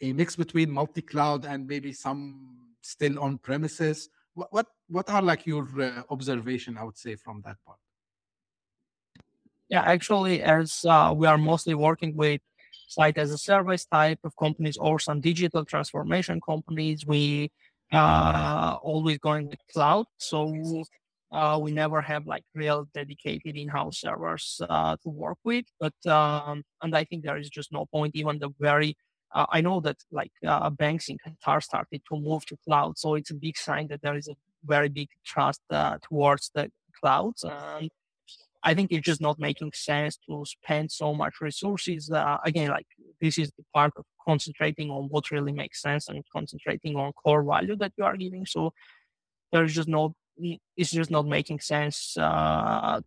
a 0.00 0.12
mix 0.12 0.36
between 0.36 0.70
multi-cloud 0.70 1.46
and 1.46 1.66
maybe 1.66 1.92
some 1.92 2.58
still 2.82 3.18
on 3.18 3.38
premises 3.38 4.10
what 4.34 4.52
what, 4.52 4.66
what 4.88 5.08
are 5.08 5.22
like 5.22 5.46
your 5.46 5.66
uh, 5.80 6.02
observation 6.10 6.76
i 6.76 6.84
would 6.84 6.98
say 6.98 7.16
from 7.16 7.40
that 7.44 7.56
part? 7.64 7.78
Yeah 9.68 9.82
actually 9.82 10.42
as 10.42 10.84
uh, 10.84 11.14
we 11.16 11.26
are 11.26 11.38
mostly 11.38 11.74
working 11.74 12.14
with 12.14 12.42
site 12.94 13.18
as 13.18 13.30
a 13.30 13.38
service 13.38 13.84
type 13.86 14.20
of 14.24 14.32
companies 14.36 14.76
or 14.76 14.98
some 14.98 15.20
digital 15.20 15.64
transformation 15.64 16.40
companies 16.40 16.98
we 17.06 17.50
uh, 17.92 18.76
always 18.82 19.18
going 19.18 19.48
with 19.48 19.62
cloud 19.72 20.06
so 20.18 20.38
uh, 21.32 21.58
we 21.60 21.70
never 21.72 22.00
have 22.00 22.26
like 22.26 22.44
real 22.54 22.80
dedicated 22.94 23.56
in-house 23.56 23.98
servers 24.00 24.60
uh, 24.68 24.96
to 25.02 25.08
work 25.08 25.38
with 25.44 25.66
but 25.80 25.98
um, 26.06 26.62
and 26.82 26.96
i 26.96 27.04
think 27.04 27.24
there 27.24 27.38
is 27.38 27.50
just 27.58 27.72
no 27.72 27.86
point 27.86 28.12
even 28.14 28.38
the 28.38 28.50
very 28.60 28.96
uh, 29.34 29.46
I 29.50 29.60
know 29.60 29.80
that 29.80 29.96
like 30.12 30.30
uh, 30.46 30.70
banks 30.70 31.08
in 31.08 31.18
Qatar 31.18 31.62
started 31.62 32.02
to 32.08 32.20
move 32.20 32.46
to 32.46 32.56
cloud, 32.64 32.96
so 32.96 33.16
it's 33.16 33.32
a 33.32 33.34
big 33.34 33.58
sign 33.58 33.88
that 33.88 34.00
there 34.00 34.16
is 34.16 34.28
a 34.28 34.36
very 34.64 34.88
big 34.88 35.08
trust 35.24 35.60
uh, 35.70 35.98
towards 36.08 36.50
the 36.54 36.70
clouds. 37.00 37.44
And 37.44 37.90
I 38.64 38.72
think 38.72 38.90
it's 38.90 39.04
just 39.04 39.20
not 39.20 39.38
making 39.38 39.72
sense 39.74 40.18
to 40.26 40.42
spend 40.46 40.90
so 40.90 41.14
much 41.14 41.34
resources. 41.40 42.10
Uh, 42.10 42.38
again, 42.44 42.70
like 42.70 42.86
this 43.20 43.36
is 43.36 43.52
the 43.58 43.64
part 43.74 43.92
of 43.96 44.06
concentrating 44.26 44.90
on 44.90 45.04
what 45.10 45.30
really 45.30 45.52
makes 45.52 45.82
sense 45.82 46.08
and 46.08 46.24
concentrating 46.32 46.96
on 46.96 47.12
core 47.12 47.44
value 47.44 47.76
that 47.76 47.92
you 47.98 48.04
are 48.04 48.16
giving. 48.16 48.46
So 48.46 48.72
there's 49.52 49.74
just 49.74 49.86
no, 49.86 50.14
it's 50.76 50.90
just 50.90 51.10
not 51.10 51.26
making 51.26 51.60
sense 51.60 52.16
uh, 52.16 53.02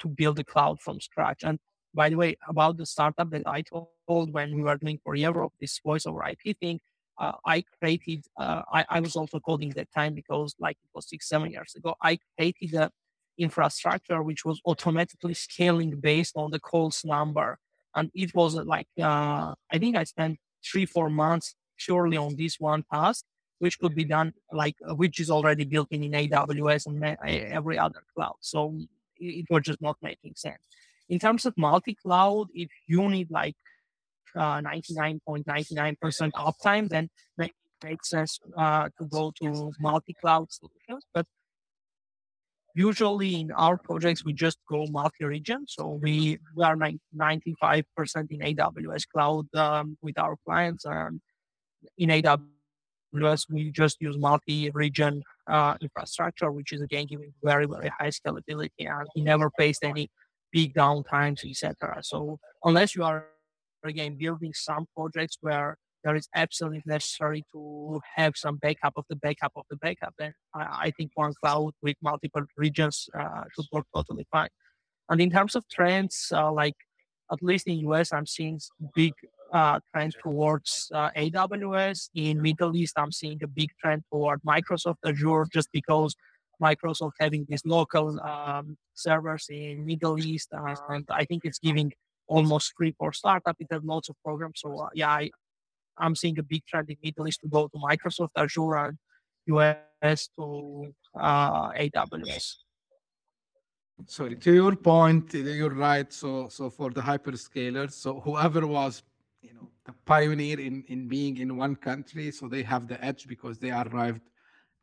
to 0.00 0.08
build 0.08 0.40
a 0.40 0.44
cloud 0.44 0.80
from 0.80 1.00
scratch. 1.00 1.44
And 1.44 1.60
by 1.94 2.08
the 2.08 2.16
way, 2.16 2.36
about 2.48 2.76
the 2.76 2.86
startup 2.86 3.30
that 3.30 3.46
I 3.46 3.62
told 3.62 4.32
when 4.32 4.54
we 4.54 4.62
were 4.62 4.76
doing 4.76 4.98
for 5.04 5.14
Europe, 5.14 5.52
this 5.60 5.78
voice 5.78 6.06
over 6.06 6.28
IP 6.28 6.58
thing, 6.58 6.80
uh, 7.18 7.32
I 7.46 7.62
created, 7.78 8.24
uh, 8.36 8.62
I, 8.72 8.84
I, 8.88 9.00
was 9.00 9.14
also 9.16 9.38
coding 9.38 9.70
that 9.76 9.92
time 9.94 10.14
because 10.14 10.56
like 10.58 10.78
it 10.82 10.90
was 10.94 11.08
six, 11.08 11.28
seven 11.28 11.50
years 11.50 11.74
ago, 11.76 11.94
I 12.02 12.18
created 12.36 12.74
a 12.74 12.90
infrastructure 13.38 14.22
which 14.22 14.44
was 14.44 14.60
automatically 14.66 15.34
scaling 15.34 15.98
based 16.00 16.36
on 16.36 16.50
the 16.50 16.60
calls 16.60 17.04
number. 17.04 17.58
And 17.94 18.10
it 18.14 18.34
was 18.34 18.54
like, 18.54 18.88
uh, 19.00 19.54
I 19.70 19.78
think 19.78 19.96
I 19.96 20.04
spent 20.04 20.38
three, 20.64 20.86
four 20.86 21.10
months 21.10 21.54
purely 21.78 22.16
on 22.16 22.36
this 22.36 22.58
one 22.58 22.84
task, 22.90 23.24
which 23.58 23.78
could 23.78 23.94
be 23.94 24.04
done 24.04 24.32
like, 24.50 24.76
uh, 24.88 24.94
which 24.94 25.20
is 25.20 25.30
already 25.30 25.64
built 25.64 25.88
in, 25.90 26.02
in 26.02 26.12
AWS 26.12 26.86
and 26.86 27.04
every 27.52 27.78
other 27.78 28.02
cloud. 28.14 28.36
So 28.40 28.74
it, 29.18 29.44
it 29.44 29.46
was 29.50 29.62
just 29.62 29.82
not 29.82 29.96
making 30.02 30.34
sense. 30.36 30.62
In 31.08 31.18
terms 31.18 31.44
of 31.44 31.54
multi-cloud, 31.58 32.48
if 32.54 32.70
you 32.86 33.08
need 33.08 33.30
like 33.30 33.56
99.99% 34.36 36.30
uh, 36.34 36.50
uptime, 36.50 36.88
then 36.88 37.10
it 37.38 37.52
makes 37.84 38.10
sense 38.10 38.38
uh, 38.56 38.88
to 38.98 39.04
go 39.06 39.32
to 39.42 39.72
multi-cloud 39.80 40.50
solutions. 40.50 41.04
But 41.12 41.26
usually 42.74 43.40
in 43.40 43.52
our 43.52 43.76
projects, 43.76 44.24
we 44.24 44.32
just 44.32 44.58
go 44.68 44.86
multi-region. 44.90 45.66
So 45.68 45.98
we, 46.02 46.38
we 46.56 46.64
are 46.64 46.76
95% 46.76 47.84
in 48.30 48.40
AWS 48.40 49.04
cloud 49.12 49.54
um, 49.54 49.96
with 50.02 50.18
our 50.18 50.36
clients. 50.44 50.84
And 50.84 51.20
in 51.98 52.08
AWS, 52.10 53.46
we 53.50 53.70
just 53.70 54.00
use 54.00 54.16
multi-region 54.18 55.22
uh, 55.46 55.76
infrastructure, 55.80 56.50
which 56.50 56.72
is 56.72 56.80
again 56.80 57.06
giving 57.06 57.32
very, 57.42 57.66
very 57.66 57.90
high 57.98 58.10
scalability 58.10 58.70
and 58.78 59.06
he 59.14 59.22
never 59.22 59.50
faced 59.58 59.84
any 59.84 60.08
big 60.52 60.74
downtimes, 60.74 61.48
etc. 61.48 62.00
So 62.02 62.38
unless 62.64 62.94
you 62.94 63.04
are 63.04 63.26
again 63.84 64.16
building 64.16 64.52
some 64.54 64.86
projects 64.96 65.38
where 65.40 65.76
there 66.04 66.16
is 66.16 66.28
absolutely 66.34 66.82
necessary 66.86 67.44
to 67.52 68.00
have 68.16 68.34
some 68.36 68.56
backup 68.56 68.94
of 68.96 69.04
the 69.08 69.16
backup 69.16 69.52
of 69.56 69.64
the 69.70 69.76
backup, 69.76 70.14
then 70.18 70.34
I, 70.54 70.60
I 70.86 70.92
think 70.96 71.12
one 71.14 71.34
cloud 71.40 71.72
with 71.82 71.96
multiple 72.02 72.42
regions 72.56 73.08
uh, 73.18 73.44
should 73.54 73.66
work 73.72 73.86
totally 73.94 74.26
fine. 74.30 74.48
And 75.08 75.20
in 75.20 75.30
terms 75.30 75.54
of 75.54 75.68
trends, 75.68 76.32
uh, 76.34 76.52
like 76.52 76.74
at 77.30 77.42
least 77.42 77.66
in 77.66 77.78
US, 77.90 78.12
I'm 78.12 78.26
seeing 78.26 78.60
big 78.94 79.12
uh, 79.52 79.78
towards 80.22 80.90
uh, 80.94 81.10
AWS. 81.10 82.08
In 82.14 82.40
Middle 82.40 82.74
East, 82.76 82.94
I'm 82.96 83.12
seeing 83.12 83.38
a 83.42 83.46
big 83.46 83.70
trend 83.80 84.02
toward 84.10 84.40
Microsoft 84.42 84.96
Azure, 85.04 85.46
just 85.52 85.70
because 85.72 86.14
Microsoft 86.62 87.12
having 87.20 87.46
these 87.48 87.62
local 87.66 88.20
um, 88.20 88.76
servers 88.94 89.46
in 89.50 89.84
Middle 89.84 90.18
East, 90.18 90.48
and 90.52 91.06
I 91.10 91.24
think 91.24 91.44
it's 91.44 91.58
giving 91.58 91.92
almost 92.28 92.72
free 92.76 92.94
for 92.98 93.12
startup. 93.12 93.56
It 93.58 93.68
has 93.70 93.82
lots 93.84 94.08
of 94.08 94.16
programs. 94.24 94.60
So 94.60 94.78
uh, 94.78 94.88
yeah, 94.94 95.10
I, 95.10 95.30
I'm 96.02 96.16
seeing 96.22 96.38
a 96.38 96.42
big 96.42 96.62
trend 96.66 96.90
in 96.90 96.96
Middle 97.02 97.28
East 97.28 97.40
to 97.42 97.48
go 97.48 97.68
to 97.68 97.78
Microsoft 97.88 98.34
Azure 98.36 98.76
and 98.84 98.98
US 99.46 100.28
to 100.36 100.92
uh, 101.14 101.70
AWS. 101.70 102.56
Sorry, 104.06 104.36
to 104.36 104.52
your 104.52 104.74
point, 104.74 105.32
you're 105.34 105.78
right. 105.90 106.12
So, 106.12 106.48
so 106.48 106.70
for 106.70 106.90
the 106.90 107.00
hyperscalers, 107.00 107.92
so 107.92 108.20
whoever 108.20 108.66
was, 108.66 109.02
you 109.40 109.54
know, 109.54 109.68
the 109.86 109.94
pioneer 110.04 110.58
in 110.60 110.84
in 110.88 111.08
being 111.08 111.38
in 111.38 111.56
one 111.56 111.76
country, 111.76 112.30
so 112.32 112.48
they 112.48 112.62
have 112.62 112.88
the 112.88 112.98
edge 113.04 113.26
because 113.28 113.58
they 113.58 113.70
arrived 113.70 114.22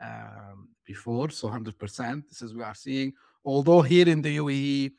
um, 0.02 0.70
before. 0.86 1.30
So, 1.30 1.48
hundred 1.50 1.78
percent. 1.78 2.30
This 2.30 2.42
is 2.42 2.54
we 2.54 2.64
are 2.64 2.76
seeing. 2.76 3.14
Although 3.44 3.82
here 3.82 4.08
in 4.08 4.22
the 4.22 4.38
UAE, 4.38 4.92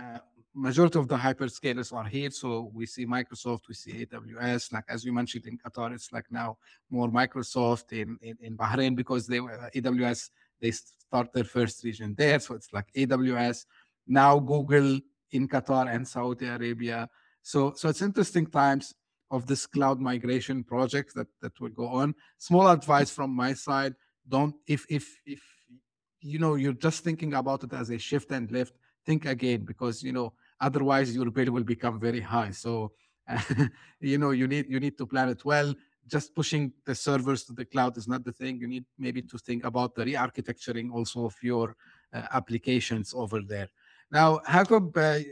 uh, 0.00 0.18
majority 0.58 0.98
of 0.98 1.08
the 1.08 1.16
hyperscalers 1.16 1.92
are 1.92 2.04
here. 2.04 2.30
So 2.30 2.70
we 2.74 2.86
see 2.86 3.06
Microsoft, 3.06 3.68
we 3.68 3.74
see 3.74 4.06
AWS. 4.06 4.72
Like 4.72 4.84
as 4.88 5.04
you 5.04 5.12
mentioned 5.12 5.46
in 5.46 5.58
Qatar, 5.58 5.94
it's 5.94 6.12
like 6.12 6.26
now 6.30 6.58
more 6.90 7.08
Microsoft 7.08 7.92
in 7.92 8.18
in, 8.22 8.36
in 8.40 8.56
Bahrain 8.56 8.96
because 8.96 9.26
they 9.26 9.40
were 9.40 9.58
uh, 9.58 9.70
AWS 9.74 10.30
they 10.60 10.72
start 10.72 11.32
their 11.32 11.44
first 11.44 11.84
region 11.84 12.14
there. 12.18 12.38
So 12.40 12.54
it's 12.54 12.72
like 12.72 12.86
AWS, 12.96 13.66
now 14.06 14.38
Google 14.38 14.98
in 15.30 15.48
Qatar 15.48 15.92
and 15.94 16.06
Saudi 16.06 16.46
Arabia. 16.46 17.08
So 17.42 17.72
so 17.76 17.88
it's 17.88 18.02
interesting 18.02 18.46
times 18.46 18.94
of 19.30 19.46
this 19.46 19.66
cloud 19.66 20.00
migration 20.00 20.64
project 20.64 21.14
that 21.14 21.28
that 21.40 21.58
will 21.60 21.70
go 21.70 21.86
on. 21.86 22.14
Small 22.38 22.68
advice 22.68 23.10
from 23.10 23.30
my 23.30 23.52
side: 23.52 23.94
don't 24.28 24.54
if 24.66 24.86
if 24.88 25.04
if 25.24 25.42
you 26.20 26.38
know 26.38 26.56
you're 26.56 26.72
just 26.72 27.04
thinking 27.04 27.34
about 27.34 27.62
it 27.64 27.72
as 27.72 27.90
a 27.90 27.98
shift 27.98 28.32
and 28.32 28.50
lift, 28.50 28.74
think 29.06 29.24
again 29.26 29.64
because 29.64 30.02
you 30.02 30.12
know 30.12 30.32
otherwise 30.60 31.14
your 31.14 31.30
bill 31.30 31.52
will 31.52 31.64
become 31.64 31.98
very 32.00 32.20
high. 32.20 32.50
So 32.50 32.92
you 34.00 34.18
know 34.18 34.30
you 34.30 34.46
need 34.46 34.66
you 34.68 34.80
need 34.80 34.96
to 34.98 35.06
plan 35.06 35.28
it 35.28 35.44
well 35.44 35.74
just 36.08 36.34
pushing 36.34 36.72
the 36.84 36.94
servers 36.94 37.44
to 37.44 37.52
the 37.52 37.64
cloud 37.64 37.96
is 37.96 38.08
not 38.08 38.24
the 38.24 38.32
thing. 38.32 38.58
You 38.58 38.66
need 38.66 38.84
maybe 38.98 39.22
to 39.22 39.38
think 39.38 39.64
about 39.64 39.94
the 39.94 40.04
re-architecturing 40.04 40.90
also 40.90 41.26
of 41.26 41.36
your 41.42 41.76
uh, 42.12 42.22
applications 42.32 43.14
over 43.14 43.40
there. 43.42 43.68
Now, 44.10 44.40
Hakob, 44.48 44.96
uh, 44.96 45.22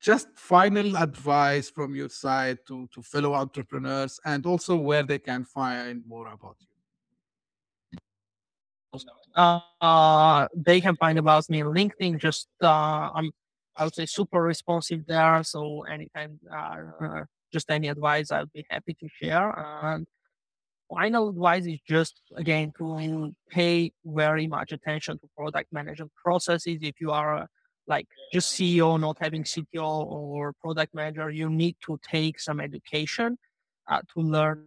just 0.00 0.28
final 0.36 0.96
advice 0.98 1.70
from 1.70 1.94
your 1.94 2.10
side 2.10 2.58
to, 2.68 2.88
to 2.92 3.02
fellow 3.02 3.34
entrepreneurs 3.34 4.20
and 4.24 4.44
also 4.44 4.76
where 4.76 5.02
they 5.02 5.18
can 5.18 5.44
find 5.44 6.02
more 6.06 6.28
about 6.28 6.56
you. 6.60 6.66
Uh, 9.34 10.46
they 10.54 10.80
can 10.80 10.96
find 10.96 11.18
about 11.18 11.48
me 11.50 11.62
on 11.62 11.74
LinkedIn. 11.74 12.18
Just 12.18 12.48
uh, 12.62 13.10
I'm, 13.14 13.30
I 13.76 13.84
would 13.84 13.94
say, 13.94 14.06
super 14.06 14.42
responsive 14.42 15.06
there. 15.06 15.42
So 15.44 15.82
anytime 15.82 16.40
uh, 16.50 17.24
just 17.52 17.70
any 17.70 17.88
advice, 17.88 18.30
I'll 18.30 18.46
be 18.46 18.66
happy 18.70 18.94
to 18.94 19.08
share. 19.20 19.50
And 19.82 20.06
final 20.88 21.28
advice 21.28 21.66
is 21.66 21.80
just 21.86 22.20
again 22.36 22.72
to 22.78 23.34
pay 23.50 23.92
very 24.04 24.46
much 24.46 24.72
attention 24.72 25.18
to 25.18 25.28
product 25.36 25.72
management 25.72 26.12
processes. 26.22 26.78
If 26.82 27.00
you 27.00 27.10
are 27.10 27.48
like 27.86 28.08
just 28.32 28.54
CEO, 28.54 28.98
not 28.98 29.16
having 29.20 29.44
CTO 29.44 30.06
or 30.06 30.52
product 30.60 30.94
manager, 30.94 31.30
you 31.30 31.48
need 31.48 31.76
to 31.86 31.98
take 32.02 32.40
some 32.40 32.60
education 32.60 33.38
uh, 33.88 34.00
to 34.14 34.20
learn 34.20 34.66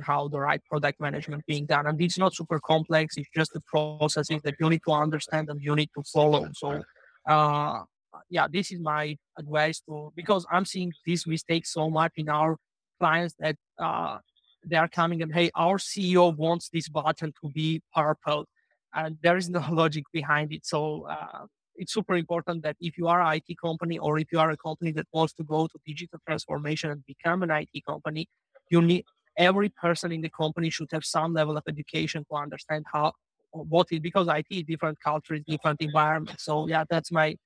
how 0.00 0.28
the 0.28 0.38
right 0.38 0.64
product 0.64 1.00
management 1.00 1.44
being 1.46 1.66
done. 1.66 1.86
And 1.86 2.00
it's 2.00 2.18
not 2.18 2.34
super 2.34 2.60
complex. 2.60 3.16
It's 3.16 3.28
just 3.34 3.52
the 3.52 3.60
processes 3.60 4.40
that 4.42 4.54
you 4.60 4.68
need 4.70 4.82
to 4.86 4.92
understand 4.92 5.48
and 5.50 5.60
you 5.60 5.74
need 5.74 5.90
to 5.96 6.02
follow. 6.02 6.48
So 6.54 6.82
uh, 7.28 7.82
yeah, 8.30 8.46
this 8.50 8.70
is 8.70 8.80
my 8.80 9.16
advice 9.38 9.80
to 9.88 10.12
because 10.16 10.46
I'm 10.50 10.64
seeing 10.64 10.92
these 11.04 11.26
mistakes 11.26 11.72
so 11.72 11.90
much 11.90 12.12
in 12.16 12.28
our 12.28 12.56
clients 13.00 13.34
that 13.38 13.56
uh, 13.78 14.18
they 14.66 14.76
are 14.76 14.88
coming 14.88 15.22
and 15.22 15.32
hey, 15.32 15.50
our 15.54 15.78
CEO 15.78 16.36
wants 16.36 16.68
this 16.72 16.88
button 16.88 17.32
to 17.42 17.50
be 17.50 17.82
purple, 17.94 18.46
and 18.94 19.16
there 19.22 19.36
is 19.36 19.48
no 19.48 19.64
logic 19.70 20.04
behind 20.12 20.52
it. 20.52 20.66
So 20.66 21.06
uh, 21.08 21.46
it's 21.76 21.92
super 21.92 22.16
important 22.16 22.62
that 22.64 22.76
if 22.80 22.98
you 22.98 23.06
are 23.08 23.20
an 23.20 23.36
IT 23.36 23.56
company 23.58 23.98
or 23.98 24.18
if 24.18 24.32
you 24.32 24.40
are 24.40 24.50
a 24.50 24.56
company 24.56 24.92
that 24.92 25.06
wants 25.12 25.32
to 25.34 25.44
go 25.44 25.66
to 25.66 25.78
digital 25.86 26.18
transformation 26.26 26.90
and 26.90 27.06
become 27.06 27.42
an 27.42 27.50
IT 27.50 27.84
company, 27.86 28.28
you 28.70 28.82
need 28.82 29.04
every 29.36 29.68
person 29.68 30.10
in 30.12 30.20
the 30.20 30.30
company 30.30 30.68
should 30.68 30.88
have 30.92 31.04
some 31.04 31.32
level 31.32 31.56
of 31.56 31.62
education 31.68 32.24
to 32.28 32.36
understand 32.36 32.84
how 32.92 33.12
what 33.52 33.86
is 33.90 34.00
because 34.00 34.28
IT 34.28 34.46
is 34.50 34.64
different 34.64 34.98
cultures, 35.02 35.40
different 35.46 35.80
environment. 35.80 36.38
So 36.40 36.68
yeah, 36.68 36.84
that's 36.90 37.10
my 37.10 37.36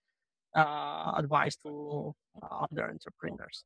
uh, 0.55 1.13
advice 1.17 1.57
to 1.57 2.15
uh, 2.43 2.67
other 2.71 2.91
entrepreneurs. 2.91 3.65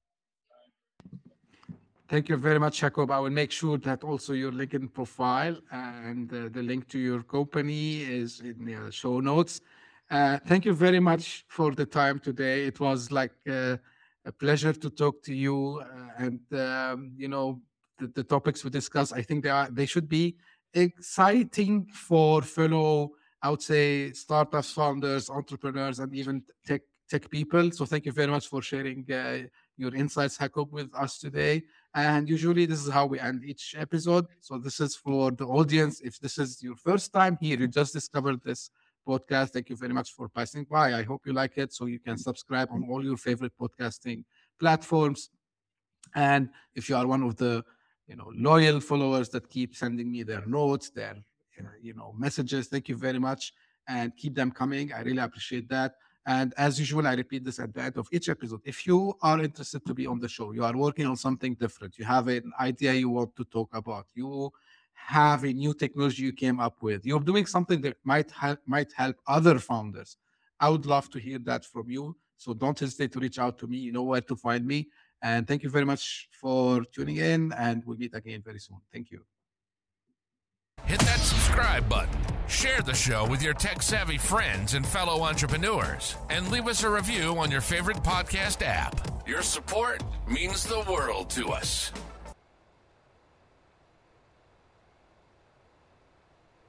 Thank 2.09 2.29
you 2.29 2.37
very 2.37 2.61
much, 2.61 2.81
Hakob. 2.81 3.11
I 3.11 3.19
will 3.19 3.31
make 3.31 3.51
sure 3.51 3.79
that 3.79 4.05
also 4.05 4.33
your 4.33 4.53
LinkedIn 4.53 4.93
profile 4.93 5.57
and 5.73 6.33
uh, 6.33 6.49
the 6.53 6.63
link 6.63 6.87
to 6.89 7.01
your 7.01 7.25
company 7.25 8.03
is 8.03 8.41
in 8.41 8.65
the 8.65 8.93
show 8.93 9.19
notes. 9.19 9.61
Uh, 10.09 10.39
thank 10.47 10.65
you 10.65 10.73
very 10.73 11.01
much 11.01 11.45
for 11.49 11.75
the 11.75 11.85
time 11.85 12.21
today. 12.21 12.65
It 12.65 12.79
was 12.79 13.11
like 13.11 13.33
uh, 13.51 13.77
a 14.25 14.31
pleasure 14.31 14.73
to 14.73 14.89
talk 14.89 15.21
to 15.25 15.35
you, 15.35 15.83
uh, 15.83 16.25
and 16.25 16.41
um, 16.53 17.13
you 17.17 17.27
know 17.27 17.61
the, 17.99 18.07
the, 18.09 18.23
topics 18.23 18.63
we 18.63 18.71
discussed. 18.71 19.13
I 19.13 19.23
think 19.23 19.43
they 19.43 19.51
are 19.51 19.69
they 19.69 19.87
should 19.87 20.09
be 20.09 20.37
exciting 20.75 21.87
for 21.87 22.43
fellow 22.43 23.13
I 23.47 23.51
would 23.51 23.63
say 23.63 24.11
startups, 24.11 24.73
founders, 24.73 25.31
entrepreneurs, 25.31 26.01
and 26.01 26.13
even 26.13 26.43
tech 26.67 26.83
tech 27.09 27.31
people. 27.31 27.71
So 27.71 27.87
thank 27.87 28.05
you 28.05 28.11
very 28.11 28.33
much 28.37 28.49
for 28.49 28.61
sharing 28.61 29.01
uh, 29.09 29.43
your 29.77 29.95
insights, 29.95 30.37
Hakob, 30.37 30.73
with 30.73 30.91
us 30.97 31.21
today. 31.21 31.63
And 31.95 32.29
usually 32.29 32.67
this 32.67 32.85
is 32.85 32.91
how 32.91 33.07
we 33.07 33.21
end 33.21 33.45
each 33.45 33.77
episode. 33.79 34.27
So 34.41 34.59
this 34.59 34.81
is 34.81 34.97
for 34.97 35.31
the 35.31 35.47
audience. 35.47 36.01
If 36.01 36.19
this 36.19 36.39
is 36.39 36.61
your 36.61 36.75
first 36.75 37.13
time 37.13 37.39
here, 37.41 37.57
you 37.57 37.69
just 37.69 37.93
discovered 37.93 38.41
this 38.43 38.71
podcast. 39.07 39.51
Thank 39.51 39.71
you 39.71 39.77
very 39.77 39.95
much 39.95 40.11
for 40.17 40.29
passing 40.29 40.65
by. 40.69 40.95
I 40.95 41.05
hope 41.05 41.23
you 41.25 41.33
like 41.33 41.57
it. 41.57 41.73
So 41.73 41.87
you 41.87 42.01
can 42.01 42.19
subscribe 42.19 42.71
on 42.73 42.89
all 42.91 43.05
your 43.05 43.17
favorite 43.17 43.53
podcasting 43.63 44.25
platforms. 44.59 45.31
And 46.17 46.49
if 46.75 46.89
you 46.89 46.97
are 46.97 47.07
one 47.07 47.23
of 47.23 47.37
the 47.37 47.65
you 48.09 48.17
know 48.17 48.33
loyal 48.35 48.81
followers 48.81 49.29
that 49.29 49.49
keep 49.49 49.77
sending 49.77 50.11
me 50.11 50.25
their 50.25 50.45
notes, 50.47 50.91
their 50.91 51.17
Uh, 51.59 51.69
you 51.81 51.95
know 51.95 52.15
messages. 52.19 52.69
Thank 52.69 52.89
you 52.89 52.97
very 52.97 53.19
much 53.19 53.53
and 53.89 54.17
keep 54.17 54.35
them 54.35 54.51
coming. 54.51 54.93
I 54.93 55.01
really 55.03 55.19
appreciate 55.19 55.69
that. 55.69 55.95
And 56.29 56.53
as 56.57 56.81
usual 56.81 57.07
i 57.07 57.15
repeat 57.15 57.45
this 57.45 57.61
at 57.61 57.73
the 57.73 57.83
end 57.83 57.97
of 57.97 58.09
each 58.11 58.29
episode. 58.29 58.61
If 58.65 58.87
you 58.87 59.15
are 59.23 59.41
interested 59.41 59.87
to 59.87 59.95
be 59.95 60.07
on 60.07 60.19
the 60.19 60.29
show 60.29 60.53
you 60.53 60.65
are 60.65 60.77
working 60.77 61.07
on 61.07 61.17
something 61.17 61.55
different 61.55 61.99
you 61.99 62.05
have 62.05 62.27
an 62.27 62.53
idea 62.61 62.93
you 62.95 63.11
want 63.11 63.35
to 63.37 63.45
talk 63.45 63.69
about 63.73 64.07
you 64.15 64.51
have 64.93 65.45
a 65.45 65.53
new 65.53 65.73
technology 65.73 66.25
you 66.25 66.33
came 66.33 66.59
up 66.59 66.83
with 66.83 67.07
you're 67.07 67.21
doing 67.21 67.47
something 67.47 67.81
that 67.81 67.97
might 68.03 68.31
help 68.33 68.59
might 68.67 68.93
help 68.93 69.17
other 69.29 69.59
founders 69.61 70.17
i 70.59 70.69
would 70.69 70.85
love 70.85 71.09
to 71.11 71.19
hear 71.19 71.39
that 71.39 71.65
from 71.65 71.89
you. 71.91 72.17
So 72.39 72.53
don't 72.55 72.79
hesitate 72.79 73.13
to 73.13 73.21
reach 73.21 73.39
out 73.39 73.59
to 73.59 73.67
me. 73.67 73.79
You 73.79 73.93
know 73.93 74.03
where 74.03 74.21
to 74.21 74.37
find 74.37 74.67
me. 74.67 74.89
And 75.23 75.49
thank 75.49 75.63
you 75.63 75.71
very 75.71 75.87
much 75.87 76.29
for 76.31 76.85
tuning 76.85 77.17
in 77.17 77.53
and 77.53 77.83
we'll 77.85 77.97
meet 77.97 78.15
again 78.15 78.43
very 78.45 78.59
soon. 78.59 78.79
Thank 78.93 79.11
you 79.11 79.36
hit 80.87 81.01
that 81.01 81.19
subscribe 81.19 81.89
button, 81.89 82.17
share 82.49 82.81
the 82.81 82.95
show 82.95 83.27
with 83.29 83.43
your 83.43 83.55
tech 83.55 83.83
savvy 83.83 84.19
friends 84.19 84.75
and 84.75 84.87
fellow 84.87 85.25
entrepreneurs, 85.25 86.17
and 86.31 86.51
leave 86.51 86.69
us 86.69 86.85
a 86.85 86.89
review 86.89 87.37
on 87.39 87.51
your 87.51 87.61
favorite 87.61 87.99
podcast 87.99 88.65
app. 88.65 89.01
Your 89.27 89.43
support 89.43 90.03
means 90.29 90.65
the 90.65 90.85
world 90.89 91.29
to 91.31 91.49
us. 91.49 91.93